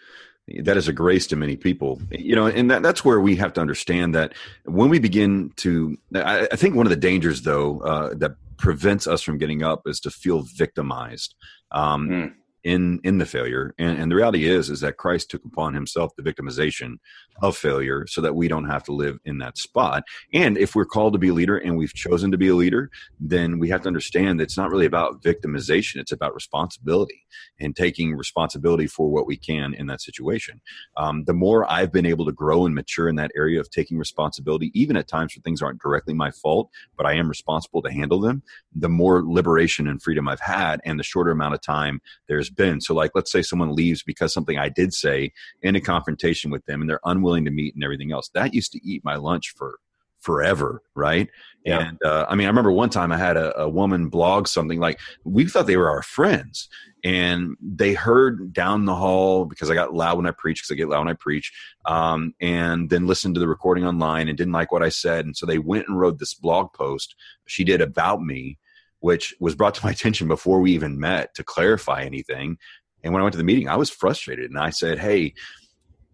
that 0.62 0.76
is 0.76 0.88
a 0.88 0.92
grace 0.92 1.26
to 1.26 1.36
many 1.36 1.56
people 1.56 2.00
you 2.10 2.36
know 2.36 2.46
and 2.46 2.70
that, 2.70 2.82
that's 2.82 3.04
where 3.04 3.20
we 3.20 3.34
have 3.36 3.52
to 3.52 3.60
understand 3.60 4.14
that 4.14 4.34
when 4.64 4.88
we 4.90 4.98
begin 4.98 5.50
to 5.56 5.96
i, 6.14 6.46
I 6.52 6.56
think 6.56 6.74
one 6.74 6.86
of 6.86 6.90
the 6.90 6.96
dangers 6.96 7.42
though 7.42 7.80
uh, 7.80 8.14
that 8.14 8.36
prevents 8.56 9.06
us 9.06 9.22
from 9.22 9.38
getting 9.38 9.62
up 9.62 9.82
is 9.86 10.00
to 10.00 10.10
feel 10.10 10.42
victimized 10.42 11.34
um, 11.72 12.08
mm. 12.08 12.34
In 12.64 13.00
in 13.04 13.18
the 13.18 13.26
failure. 13.26 13.74
And, 13.78 13.98
and 13.98 14.10
the 14.10 14.16
reality 14.16 14.46
is 14.46 14.70
is 14.70 14.80
that 14.80 14.96
christ 14.96 15.30
took 15.30 15.44
upon 15.44 15.74
himself 15.74 16.12
the 16.16 16.22
victimization 16.22 16.96
of 17.42 17.56
failure 17.56 18.06
so 18.06 18.20
that 18.20 18.34
we 18.34 18.48
don't 18.48 18.68
have 18.68 18.84
to 18.84 18.92
live 18.92 19.18
in 19.24 19.38
that 19.38 19.58
spot. 19.58 20.04
And 20.32 20.56
if 20.56 20.74
we're 20.74 20.84
called 20.84 21.12
to 21.12 21.18
be 21.18 21.28
a 21.28 21.34
leader 21.34 21.56
and 21.56 21.76
we've 21.76 21.94
chosen 21.94 22.30
to 22.30 22.38
be 22.38 22.48
a 22.48 22.54
leader 22.54 22.90
then 23.20 23.58
we 23.58 23.68
have 23.68 23.82
to 23.82 23.88
understand 23.88 24.38
that 24.38 24.44
it's 24.44 24.56
not 24.56 24.70
really 24.70 24.86
about 24.86 25.22
victimization. 25.22 25.96
It's 25.96 26.12
about 26.12 26.34
responsibility 26.34 27.24
and 27.60 27.74
taking 27.74 28.14
responsibility 28.14 28.86
for 28.86 29.10
what 29.10 29.26
we 29.26 29.36
can 29.36 29.74
in 29.74 29.86
that 29.86 30.00
situation. 30.00 30.60
Um, 30.96 31.24
the 31.24 31.34
more 31.34 31.70
i've 31.70 31.92
been 31.92 32.06
able 32.06 32.24
to 32.24 32.32
grow 32.32 32.64
and 32.64 32.74
mature 32.74 33.08
in 33.08 33.16
that 33.16 33.30
area 33.36 33.60
of 33.60 33.70
taking 33.70 33.98
responsibility 33.98 34.70
even 34.74 34.96
at 34.96 35.08
times 35.08 35.34
when 35.34 35.42
things 35.42 35.62
aren't 35.62 35.80
directly 35.80 36.14
my 36.14 36.30
fault 36.30 36.70
but 36.96 37.06
i 37.06 37.12
am 37.12 37.28
responsible 37.28 37.82
to 37.82 37.92
handle 37.92 38.20
them 38.20 38.42
the 38.74 38.88
more 38.88 39.22
liberation 39.24 39.86
and 39.88 40.02
freedom 40.02 40.28
i've 40.28 40.40
had 40.40 40.80
and 40.84 40.98
the 40.98 41.04
shorter 41.04 41.30
amount 41.30 41.54
of 41.54 41.60
time 41.60 42.00
there's 42.28 42.50
been. 42.56 42.80
So, 42.80 42.94
like, 42.94 43.12
let's 43.14 43.32
say 43.32 43.42
someone 43.42 43.74
leaves 43.74 44.02
because 44.02 44.32
something 44.32 44.58
I 44.58 44.68
did 44.68 44.92
say 44.92 45.32
in 45.62 45.76
a 45.76 45.80
confrontation 45.80 46.50
with 46.50 46.64
them 46.66 46.80
and 46.80 46.88
they're 46.88 47.00
unwilling 47.04 47.44
to 47.44 47.50
meet 47.50 47.74
and 47.74 47.84
everything 47.84 48.12
else. 48.12 48.30
That 48.34 48.54
used 48.54 48.72
to 48.72 48.80
eat 48.86 49.04
my 49.04 49.16
lunch 49.16 49.54
for 49.56 49.78
forever, 50.24 50.82
right? 50.94 51.28
Yeah. 51.64 51.80
And 51.80 52.02
uh, 52.02 52.26
I 52.28 52.34
mean, 52.34 52.46
I 52.46 52.50
remember 52.50 52.72
one 52.72 52.88
time 52.88 53.12
I 53.12 53.18
had 53.18 53.36
a, 53.36 53.56
a, 53.60 53.68
woman 53.68 54.08
blog 54.08 54.48
something 54.48 54.80
like 54.80 54.98
we 55.24 55.46
thought 55.46 55.66
they 55.66 55.76
were 55.76 55.90
our 55.90 56.02
friends, 56.02 56.68
and 57.04 57.56
they 57.60 57.92
heard 57.92 58.52
down 58.52 58.86
the 58.86 58.94
hall 58.94 59.44
because 59.44 59.70
I 59.70 59.74
got 59.74 59.92
loud 59.92 60.16
when 60.16 60.26
I 60.26 60.30
preach 60.30 60.62
because 60.62 60.72
I 60.72 60.76
get 60.76 60.88
loud 60.88 61.00
when 61.00 61.08
I 61.08 61.14
preach, 61.14 61.52
um, 61.84 62.34
and 62.40 62.88
then 62.88 63.06
listened 63.06 63.34
to 63.34 63.40
the 63.40 63.48
recording 63.48 63.86
online 63.86 64.28
and 64.28 64.36
didn't 64.36 64.54
like 64.54 64.72
what 64.72 64.82
I 64.82 64.88
said, 64.88 65.26
and 65.26 65.36
so 65.36 65.44
they 65.44 65.58
went 65.58 65.88
and 65.88 65.98
wrote 65.98 66.18
this 66.18 66.34
blog 66.34 66.72
post 66.72 67.14
she 67.46 67.64
did 67.64 67.82
about 67.82 68.22
me 68.22 68.58
which 69.04 69.34
was 69.38 69.54
brought 69.54 69.74
to 69.74 69.84
my 69.84 69.92
attention 69.92 70.26
before 70.26 70.62
we 70.62 70.72
even 70.72 70.98
met 70.98 71.34
to 71.34 71.44
clarify 71.44 72.02
anything. 72.02 72.56
And 73.02 73.12
when 73.12 73.20
I 73.20 73.22
went 73.24 73.34
to 73.34 73.38
the 73.38 73.44
meeting, 73.44 73.68
I 73.68 73.76
was 73.76 73.90
frustrated 73.90 74.50
and 74.50 74.58
I 74.58 74.70
said, 74.70 74.98
Hey, 74.98 75.34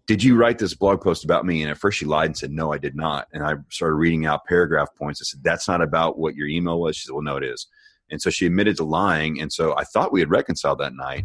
did 0.07 0.21
you 0.21 0.35
write 0.35 0.59
this 0.59 0.73
blog 0.73 0.99
post 0.99 1.23
about 1.23 1.45
me? 1.45 1.61
And 1.61 1.71
at 1.71 1.77
first 1.77 1.97
she 1.97 2.05
lied 2.05 2.25
and 2.25 2.37
said, 2.37 2.51
No, 2.51 2.73
I 2.73 2.77
did 2.77 2.97
not. 2.97 3.29
And 3.31 3.45
I 3.45 3.53
started 3.69 3.95
reading 3.95 4.25
out 4.25 4.45
paragraph 4.45 4.89
points. 4.97 5.21
I 5.21 5.23
said, 5.23 5.39
That's 5.41 5.69
not 5.69 5.81
about 5.81 6.19
what 6.19 6.35
your 6.35 6.49
email 6.49 6.81
was. 6.81 6.97
She 6.97 7.05
said, 7.05 7.13
Well, 7.13 7.23
no, 7.23 7.37
it 7.37 7.45
is. 7.45 7.65
And 8.09 8.21
so 8.21 8.29
she 8.29 8.45
admitted 8.45 8.75
to 8.75 8.83
lying. 8.83 9.39
And 9.39 9.53
so 9.53 9.73
I 9.77 9.85
thought 9.85 10.11
we 10.11 10.19
had 10.19 10.29
reconciled 10.29 10.79
that 10.79 10.93
night. 10.93 11.23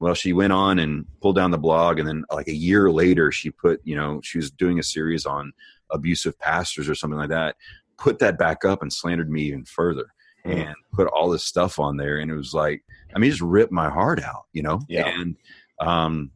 Well, 0.00 0.12
she 0.12 0.34
went 0.34 0.52
on 0.52 0.78
and 0.78 1.06
pulled 1.22 1.36
down 1.36 1.50
the 1.50 1.56
blog. 1.56 1.98
And 1.98 2.06
then, 2.06 2.26
like 2.30 2.48
a 2.48 2.54
year 2.54 2.92
later, 2.92 3.32
she 3.32 3.50
put, 3.50 3.80
you 3.84 3.96
know, 3.96 4.20
she 4.22 4.36
was 4.36 4.50
doing 4.50 4.78
a 4.78 4.82
series 4.82 5.24
on 5.24 5.54
abusive 5.90 6.38
pastors 6.38 6.90
or 6.90 6.94
something 6.94 7.18
like 7.18 7.30
that, 7.30 7.56
put 7.96 8.18
that 8.18 8.38
back 8.38 8.66
up 8.66 8.82
and 8.82 8.92
slandered 8.92 9.30
me 9.30 9.44
even 9.44 9.64
further. 9.64 10.12
Mm. 10.46 10.66
and 10.66 10.74
put 10.92 11.08
all 11.08 11.30
this 11.30 11.44
stuff 11.44 11.78
on 11.78 11.96
there. 11.96 12.18
And 12.18 12.30
it 12.30 12.34
was 12.34 12.54
like, 12.54 12.82
I 13.14 13.18
mean, 13.18 13.30
just 13.30 13.42
ripped 13.42 13.72
my 13.72 13.90
heart 13.90 14.22
out, 14.22 14.44
you 14.52 14.62
know? 14.62 14.80
Yeah. 14.88 15.08
And, 15.08 15.36
um, 15.80 16.30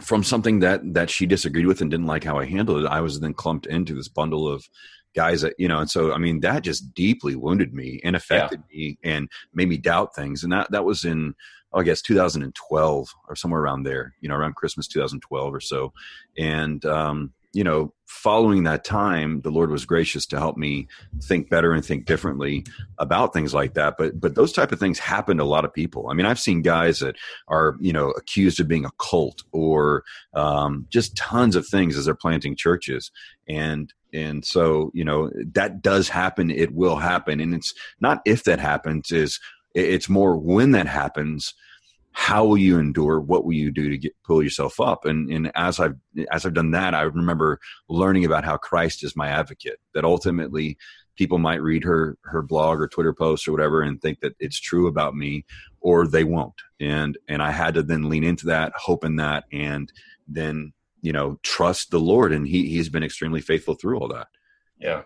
from 0.00 0.22
something 0.22 0.60
that 0.60 0.80
that 0.94 1.10
she 1.10 1.26
disagreed 1.26 1.66
with 1.66 1.80
and 1.80 1.90
didn't 1.90 2.06
like 2.06 2.24
how 2.24 2.38
I 2.38 2.44
handled 2.44 2.84
it, 2.84 2.88
I 2.88 3.00
was 3.00 3.18
then 3.18 3.34
clumped 3.34 3.66
into 3.66 3.94
this 3.94 4.08
bundle 4.08 4.46
of 4.46 4.68
guys 5.14 5.40
that 5.42 5.54
you 5.58 5.68
know, 5.68 5.80
and 5.80 5.90
so 5.90 6.12
I 6.12 6.18
mean 6.18 6.40
that 6.40 6.62
just 6.62 6.94
deeply 6.94 7.34
wounded 7.34 7.74
me 7.74 8.00
and 8.04 8.14
affected 8.14 8.62
yeah. 8.70 8.76
me 8.76 8.98
and 9.02 9.28
made 9.52 9.68
me 9.68 9.76
doubt 9.78 10.14
things. 10.14 10.44
And 10.44 10.52
that 10.52 10.70
that 10.70 10.84
was 10.84 11.04
in 11.04 11.34
oh, 11.72 11.80
I 11.80 11.82
guess 11.82 12.02
2012 12.02 13.08
or 13.28 13.36
somewhere 13.36 13.60
around 13.60 13.82
there, 13.82 14.14
you 14.20 14.28
know, 14.28 14.36
around 14.36 14.56
Christmas 14.56 14.88
2012 14.88 15.54
or 15.54 15.60
so. 15.60 15.92
And 16.38 16.84
um, 16.86 17.32
you 17.52 17.64
know, 17.64 17.92
following 18.06 18.64
that 18.64 18.84
time, 18.84 19.40
the 19.40 19.50
Lord 19.50 19.70
was 19.70 19.86
gracious 19.86 20.26
to 20.26 20.38
help 20.38 20.56
me 20.56 20.86
think 21.22 21.48
better 21.48 21.72
and 21.72 21.84
think 21.84 22.04
differently 22.04 22.64
about 22.98 23.32
things 23.32 23.54
like 23.54 23.74
that. 23.74 23.94
But 23.98 24.20
but 24.20 24.34
those 24.34 24.52
type 24.52 24.72
of 24.72 24.78
things 24.78 24.98
happen 24.98 25.38
to 25.38 25.42
a 25.42 25.44
lot 25.44 25.64
of 25.64 25.72
people. 25.72 26.08
I 26.08 26.14
mean, 26.14 26.26
I've 26.26 26.38
seen 26.38 26.62
guys 26.62 27.00
that 27.00 27.16
are 27.48 27.76
you 27.80 27.92
know 27.92 28.10
accused 28.10 28.60
of 28.60 28.68
being 28.68 28.84
a 28.84 28.90
cult 28.98 29.42
or 29.52 30.04
um, 30.34 30.86
just 30.90 31.16
tons 31.16 31.56
of 31.56 31.66
things 31.66 31.96
as 31.96 32.04
they're 32.04 32.14
planting 32.14 32.54
churches, 32.54 33.10
and 33.48 33.92
and 34.12 34.44
so 34.44 34.90
you 34.92 35.04
know 35.04 35.30
that 35.52 35.80
does 35.80 36.08
happen. 36.08 36.50
It 36.50 36.74
will 36.74 36.96
happen, 36.96 37.40
and 37.40 37.54
it's 37.54 37.72
not 38.00 38.20
if 38.26 38.44
that 38.44 38.60
happens. 38.60 39.10
Is 39.10 39.40
it's 39.74 40.08
more 40.08 40.36
when 40.36 40.72
that 40.72 40.86
happens 40.86 41.54
how 42.12 42.44
will 42.44 42.58
you 42.58 42.78
endure? 42.78 43.20
What 43.20 43.44
will 43.44 43.54
you 43.54 43.70
do 43.70 43.90
to 43.90 43.98
get, 43.98 44.12
pull 44.24 44.42
yourself 44.42 44.80
up? 44.80 45.04
And, 45.04 45.30
and 45.30 45.52
as 45.54 45.78
i've 45.80 45.96
as 46.30 46.44
i've 46.44 46.54
done 46.54 46.72
that 46.72 46.94
i 46.94 47.02
remember 47.02 47.60
learning 47.88 48.24
about 48.24 48.44
how 48.44 48.56
christ 48.56 49.04
is 49.04 49.16
my 49.16 49.28
advocate 49.28 49.78
that 49.94 50.04
ultimately 50.04 50.76
people 51.16 51.38
might 51.38 51.62
read 51.62 51.84
her 51.84 52.16
her 52.24 52.42
blog 52.42 52.80
or 52.80 52.88
twitter 52.88 53.12
post 53.12 53.46
or 53.46 53.52
whatever 53.52 53.82
and 53.82 54.00
think 54.00 54.20
that 54.20 54.34
it's 54.38 54.58
true 54.58 54.86
about 54.86 55.14
me 55.14 55.44
or 55.80 56.06
they 56.06 56.24
won't. 56.24 56.60
And 56.80 57.18
and 57.28 57.42
i 57.42 57.50
had 57.50 57.74
to 57.74 57.82
then 57.82 58.08
lean 58.08 58.24
into 58.24 58.46
that 58.46 58.72
hope 58.76 59.04
in 59.04 59.16
that 59.16 59.44
and 59.52 59.92
then 60.26 60.72
you 61.02 61.12
know 61.12 61.38
trust 61.42 61.90
the 61.90 62.00
lord. 62.00 62.32
And 62.32 62.46
he 62.46 62.68
he's 62.68 62.88
been 62.88 63.04
extremely 63.04 63.40
faithful 63.40 63.74
through 63.74 63.98
all 63.98 64.08
that. 64.08 64.28
Yeah 64.78 65.02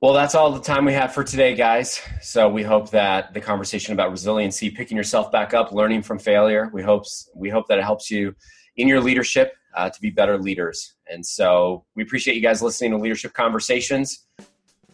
well, 0.00 0.14
that's 0.14 0.34
all 0.34 0.50
the 0.50 0.60
time 0.60 0.86
we 0.86 0.94
have 0.94 1.12
for 1.12 1.22
today, 1.22 1.54
guys. 1.54 2.00
So 2.22 2.48
we 2.48 2.62
hope 2.62 2.90
that 2.90 3.34
the 3.34 3.40
conversation 3.40 3.92
about 3.92 4.10
resiliency, 4.10 4.70
picking 4.70 4.96
yourself 4.96 5.30
back 5.30 5.52
up, 5.52 5.72
learning 5.72 6.02
from 6.02 6.18
failure, 6.18 6.70
we 6.72 6.82
hope 6.82 7.04
we 7.34 7.50
hope 7.50 7.68
that 7.68 7.78
it 7.78 7.84
helps 7.84 8.10
you 8.10 8.34
in 8.76 8.88
your 8.88 9.00
leadership 9.00 9.52
uh, 9.76 9.90
to 9.90 10.00
be 10.00 10.10
better 10.10 10.38
leaders. 10.38 10.94
And 11.10 11.24
so 11.24 11.84
we 11.96 12.02
appreciate 12.02 12.34
you 12.34 12.42
guys 12.42 12.62
listening 12.62 12.92
to 12.92 12.96
Leadership 12.96 13.34
Conversations. 13.34 14.26